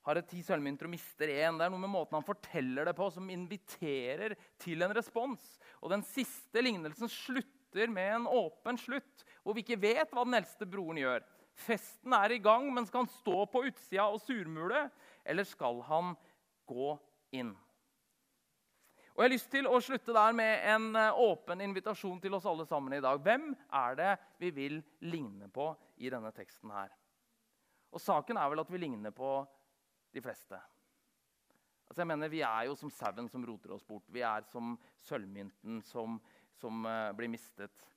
har 0.03 0.19
et 0.19 0.27
ti 0.29 0.41
sølvmynter 0.43 0.87
og 0.89 0.93
mister 0.93 1.31
én. 1.31 1.57
Det 1.57 1.65
er 1.65 1.71
noe 1.71 1.81
med 1.81 1.91
måten 1.93 2.17
han 2.17 2.27
forteller 2.27 2.89
det 2.89 2.95
på, 2.97 3.07
som 3.13 3.29
inviterer 3.31 4.35
til 4.61 4.83
en 4.83 4.95
respons. 4.95 5.45
Og 5.81 5.93
Den 5.93 6.03
siste 6.07 6.63
lignelsen 6.63 7.11
slutter 7.11 7.89
med 7.91 8.17
en 8.19 8.27
åpen 8.29 8.77
slutt, 8.77 9.23
hvor 9.43 9.55
vi 9.55 9.63
ikke 9.63 9.81
vet 9.81 10.11
hva 10.11 10.25
den 10.27 10.37
eldste 10.37 10.67
broren 10.69 10.99
gjør. 11.01 11.23
Festen 11.53 12.15
er 12.17 12.33
i 12.33 12.41
gang, 12.41 12.67
men 12.73 12.85
skal 12.89 13.05
han 13.05 13.13
stå 13.19 13.45
på 13.51 13.63
utsida 13.69 14.07
og 14.09 14.21
surmule, 14.23 14.87
eller 15.23 15.47
skal 15.47 15.81
han 15.87 16.15
gå 16.69 16.95
inn? 17.37 17.53
Og 19.13 19.21
Jeg 19.21 19.27
har 19.27 19.33
lyst 19.35 19.51
til 19.53 19.67
å 19.69 19.79
slutte 19.83 20.13
der 20.15 20.33
med 20.33 20.63
en 20.73 20.95
eh, 20.97 21.19
åpen 21.21 21.61
invitasjon 21.61 22.17
til 22.21 22.33
oss 22.33 22.47
alle 22.49 22.65
sammen 22.65 22.95
i 22.97 23.01
dag. 23.03 23.19
Hvem 23.21 23.51
er 23.69 23.97
det 23.99 24.13
vi 24.41 24.49
vil 24.55 24.79
ligne 25.05 25.51
på 25.53 25.67
i 26.01 26.09
denne 26.09 26.31
teksten 26.33 26.73
her? 26.73 26.89
Og 27.93 28.01
Saken 28.01 28.39
er 28.41 28.49
vel 28.49 28.63
at 28.63 28.71
vi 28.73 28.81
ligner 28.81 29.13
på 29.13 29.35
de 30.13 30.21
fleste. 30.21 30.59
Altså 31.87 32.01
jeg 32.01 32.09
mener, 32.09 32.29
Vi 32.29 32.41
er 32.41 32.67
jo 32.69 32.75
som 32.77 32.91
sauen 32.93 33.29
som 33.29 33.43
roter 33.45 33.73
oss 33.75 33.85
bort. 33.85 34.07
Vi 34.09 34.23
er 34.25 34.45
som 34.49 34.77
sølvmynten 35.05 35.81
som, 35.85 36.19
som 36.57 36.85
uh, 36.87 37.11
blir 37.13 37.29
mistet. 37.29 37.89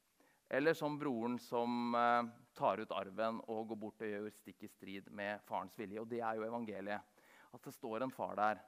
Eller 0.48 0.76
som 0.78 0.98
broren 0.98 1.38
som 1.42 1.94
uh, 1.96 2.28
tar 2.54 2.82
ut 2.82 2.92
arven 2.94 3.40
og 3.48 3.70
går 3.72 3.80
bort 3.80 4.04
og 4.04 4.12
gjør 4.12 4.30
stikk 4.34 4.66
i 4.66 4.70
strid 4.70 5.10
med 5.10 5.40
farens 5.48 5.76
vilje. 5.78 6.02
Og 6.02 6.08
det 6.10 6.20
er 6.20 6.38
jo 6.38 6.46
evangeliet. 6.46 7.22
At 7.56 7.64
det 7.64 7.74
står 7.74 8.04
en 8.04 8.12
far 8.12 8.36
der. 8.36 8.60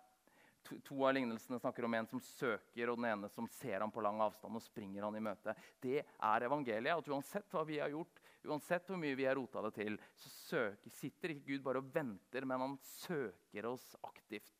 To, 0.64 0.78
to 0.84 0.96
av 1.06 1.14
lignelsene 1.16 1.60
snakker 1.60 1.86
om 1.86 1.94
en 1.94 2.08
som 2.08 2.20
søker, 2.24 2.90
og 2.90 2.98
den 2.98 3.10
ene 3.10 3.28
som 3.32 3.46
ser 3.52 3.80
ham 3.80 3.92
på 3.94 4.02
lang 4.04 4.20
avstand 4.24 4.58
og 4.58 4.64
springer 4.64 5.06
han 5.06 5.16
i 5.16 5.22
møte. 5.24 5.54
Det 5.80 6.00
er 6.02 6.48
evangeliet. 6.48 6.96
At 6.98 7.12
uansett 7.12 7.52
hva 7.52 7.64
vi 7.68 7.78
har 7.80 7.92
gjort, 7.94 8.20
Uansett 8.46 8.86
hvor 8.86 9.00
mye 9.00 9.16
vi 9.18 9.26
har 9.26 9.34
rota 9.36 9.62
det 9.66 9.72
til, 9.80 9.96
så 10.14 10.30
søker, 10.30 10.92
sitter 10.94 11.34
ikke 11.34 11.52
Gud 11.52 11.64
bare 11.64 11.82
og 11.82 11.88
venter, 11.94 12.46
men 12.46 12.62
han 12.62 12.76
søker 12.86 13.66
oss 13.72 13.90
aktivt. 14.06 14.52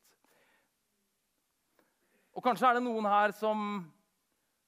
Og 2.35 2.43
Kanskje 2.45 2.67
er 2.69 2.77
det 2.77 2.85
noen 2.85 3.07
her 3.09 3.33
som, 3.35 3.79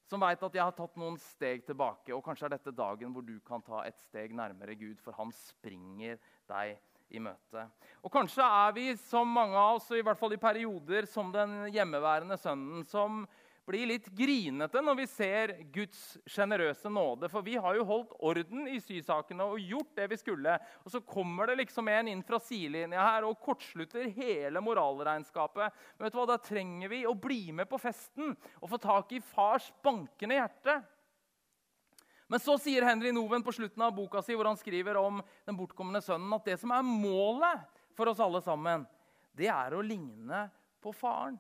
som 0.09 0.23
veit 0.23 0.41
at 0.43 0.55
jeg 0.57 0.63
har 0.63 0.75
tatt 0.75 0.97
noen 0.99 1.19
steg 1.21 1.65
tilbake. 1.67 2.13
Og 2.15 2.23
kanskje 2.25 2.47
er 2.47 2.55
dette 2.55 2.73
dagen 2.75 3.13
hvor 3.15 3.25
du 3.25 3.37
kan 3.47 3.63
ta 3.63 3.83
et 3.85 3.99
steg 4.07 4.33
nærmere 4.35 4.75
Gud, 4.79 4.97
for 5.03 5.15
han 5.19 5.31
springer 5.35 6.17
deg 6.49 6.79
i 7.11 7.21
møte. 7.23 7.67
Og 8.01 8.11
Kanskje 8.11 8.43
er 8.47 8.75
vi, 8.75 8.87
som 8.99 9.29
mange 9.31 9.59
av 9.59 9.77
oss, 9.77 9.91
i 9.93 10.03
hvert 10.03 10.19
fall 10.19 10.35
i 10.35 10.41
perioder, 10.41 11.07
som 11.07 11.31
den 11.33 11.65
hjemmeværende 11.71 12.39
sønnen 12.39 12.83
som 12.87 13.25
blir 13.71 13.87
litt 13.87 14.09
grinete 14.15 14.81
når 14.83 14.97
vi 14.99 15.07
ser 15.07 15.53
Guds 15.73 16.01
sjenerøse 16.29 16.91
nåde. 16.91 17.29
For 17.31 17.45
vi 17.45 17.55
har 17.61 17.77
jo 17.77 17.87
holdt 17.87 18.13
orden 18.19 18.67
i 18.67 18.79
sysakene 18.83 19.47
og 19.47 19.61
gjort 19.63 19.93
det 19.97 20.07
vi 20.11 20.19
skulle. 20.19 20.57
Og 20.83 20.93
så 20.93 21.01
kommer 21.07 21.47
det 21.47 21.61
liksom 21.61 21.87
en 21.91 22.11
inn 22.11 22.23
fra 22.27 22.41
sidelinja 22.43 23.05
her 23.05 23.27
og 23.27 23.39
kortslutter 23.43 24.09
hele 24.15 24.63
moralregnskapet. 24.63 25.83
Men 25.95 26.07
vet 26.07 26.15
du 26.15 26.19
hva, 26.19 26.29
da 26.33 26.39
trenger 26.43 26.91
vi 26.91 27.03
å 27.07 27.15
bli 27.15 27.43
med 27.55 27.69
på 27.71 27.79
festen 27.81 28.35
og 28.59 28.71
få 28.73 28.81
tak 28.81 29.15
i 29.15 29.23
fars 29.31 29.71
bankende 29.83 30.41
hjerte. 30.41 30.81
Men 32.31 32.39
så 32.39 32.55
sier 32.63 32.85
Henry 32.87 33.11
Noven 33.11 33.43
på 33.43 33.51
slutten 33.55 33.83
av 33.83 33.95
boka 33.95 34.21
si, 34.23 34.35
hvor 34.39 34.47
han 34.47 34.59
skriver 34.59 34.99
om 34.99 35.19
den 35.47 35.57
bortkomne 35.59 35.99
sønnen, 36.03 36.31
at 36.37 36.47
det 36.47 36.55
som 36.61 36.71
er 36.71 36.85
målet 36.87 37.65
for 37.97 38.07
oss 38.07 38.21
alle 38.23 38.39
sammen, 38.43 38.85
det 39.35 39.49
er 39.51 39.75
å 39.75 39.83
ligne 39.83 40.45
på 40.79 40.93
faren. 40.95 41.35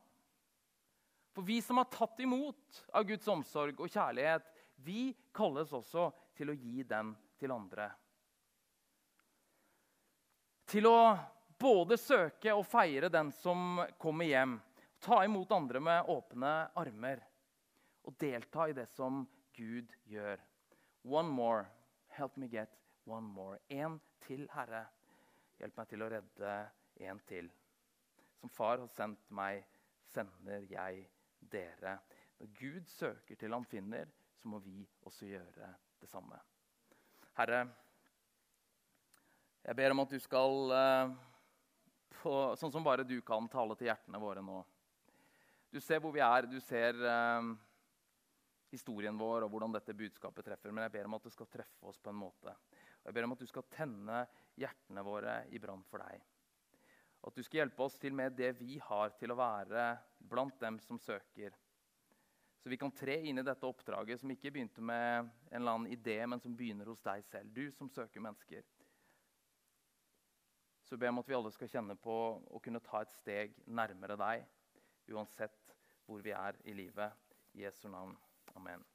For 1.31 1.41
vi 1.47 1.61
som 1.61 1.77
har 1.77 1.87
tatt 1.91 2.19
imot 2.19 2.85
av 2.93 3.05
Guds 3.07 3.27
omsorg 3.31 3.79
og 3.79 3.89
kjærlighet, 3.91 4.47
vi 4.75 5.11
kalles 5.35 5.71
også 5.73 6.09
til 6.35 6.51
å 6.51 6.57
gi 6.57 6.83
den 6.87 7.13
til 7.39 7.53
andre. 7.55 7.87
Til 10.71 10.87
å 10.89 10.97
både 11.61 11.97
søke 11.99 12.53
og 12.55 12.65
feire 12.67 13.11
den 13.11 13.31
som 13.35 13.79
kommer 14.01 14.27
hjem. 14.27 14.57
Ta 15.01 15.23
imot 15.25 15.51
andre 15.55 15.81
med 15.83 16.09
åpne 16.11 16.51
armer. 16.77 17.23
Og 18.07 18.15
delta 18.19 18.67
i 18.69 18.75
det 18.75 18.87
som 18.89 19.23
Gud 19.55 19.93
gjør. 20.09 20.41
One 21.03 21.29
more. 21.29 21.65
Help 22.07 22.35
me 22.37 22.47
get 22.47 22.75
one 23.05 23.27
more. 23.27 23.59
En 23.69 23.99
til, 24.25 24.47
Herre. 24.51 24.85
Hjelp 25.61 25.77
meg 25.77 25.89
til 25.89 26.03
å 26.03 26.11
redde 26.11 26.53
en 27.07 27.23
til. 27.29 27.49
Som 28.41 28.49
far 28.49 28.81
har 28.81 28.89
sendt 28.91 29.23
meg, 29.29 29.63
sender 30.11 30.65
jeg 30.69 31.05
dere. 31.51 31.97
Når 32.39 32.51
Gud 32.57 32.87
søker 32.89 33.37
til 33.37 33.53
han 33.53 33.65
finner, 33.69 34.09
så 34.37 34.49
må 34.49 34.59
vi 34.63 34.81
også 35.05 35.29
gjøre 35.29 35.69
det 36.01 36.09
samme. 36.09 36.39
Herre, 37.37 37.65
jeg 39.61 39.77
ber 39.77 39.93
om 39.93 40.01
at 40.03 40.13
du 40.13 40.19
skal, 40.19 40.71
eh, 40.73 41.11
på, 42.17 42.31
sånn 42.57 42.73
som 42.73 42.85
bare 42.85 43.05
du 43.05 43.19
kan, 43.25 43.49
tale 43.49 43.77
til 43.77 43.91
hjertene 43.91 44.21
våre 44.21 44.41
nå. 44.45 44.61
Du 45.71 45.79
ser 45.79 46.01
hvor 46.01 46.13
vi 46.15 46.23
er, 46.25 46.49
du 46.49 46.57
ser 46.65 46.97
eh, 46.97 47.51
historien 48.73 49.17
vår 49.17 49.45
og 49.45 49.53
hvordan 49.53 49.77
dette 49.77 49.95
budskapet 49.97 50.47
treffer. 50.47 50.73
Men 50.73 50.87
jeg 50.87 50.95
ber 50.97 51.09
om 51.09 51.19
at 51.19 51.27
det 51.27 51.35
skal 51.35 51.49
treffe 51.51 51.91
oss 51.91 52.01
på 52.01 52.11
en 52.11 52.19
måte. 52.23 52.55
Og 53.01 53.09
jeg 53.09 53.17
ber 53.17 53.27
om 53.27 53.35
at 53.35 53.43
du 53.43 53.49
skal 53.49 53.69
tenne 53.73 54.25
hjertene 54.59 55.05
våre 55.05 55.41
i 55.53 55.61
brann 55.61 55.85
for 55.89 56.03
deg. 56.03 56.25
At 57.21 57.35
du 57.37 57.43
skal 57.45 57.61
hjelpe 57.61 57.85
oss 57.85 57.99
til 58.01 58.15
med 58.17 58.33
det 58.37 58.55
vi 58.59 58.79
har, 58.81 59.13
til 59.19 59.33
å 59.33 59.37
være 59.37 59.91
blant 60.31 60.57
dem 60.61 60.79
som 60.81 60.99
søker. 60.99 61.53
Så 62.61 62.69
vi 62.69 62.77
kan 62.77 62.93
tre 62.93 63.17
inn 63.25 63.41
i 63.41 63.45
dette 63.45 63.65
oppdraget 63.65 64.21
som 64.21 64.31
ikke 64.33 64.51
begynte 64.53 64.83
med 64.85 65.29
en 65.49 65.61
eller 65.61 65.77
annen 65.77 65.93
idé, 65.93 66.19
men 66.29 66.41
som 66.41 66.53
begynner 66.57 66.89
hos 66.89 67.01
deg 67.05 67.25
selv. 67.25 67.49
Du 67.53 67.71
som 67.73 67.89
søker 67.89 68.21
mennesker. 68.21 68.65
Så 70.85 70.97
be 70.99 71.09
om 71.09 71.21
at 71.21 71.29
vi 71.29 71.37
alle 71.37 71.53
skal 71.55 71.71
kjenne 71.71 71.95
på 71.97 72.15
å 72.41 72.61
kunne 72.61 72.83
ta 72.85 73.01
et 73.01 73.13
steg 73.15 73.57
nærmere 73.65 74.17
deg, 74.19 74.45
uansett 75.13 75.75
hvor 76.05 76.21
vi 76.25 76.35
er 76.35 76.57
i 76.67 76.75
livet. 76.77 77.17
I 77.55 77.65
Jesu 77.65 77.89
navn. 77.91 78.13
Amen. 78.55 78.90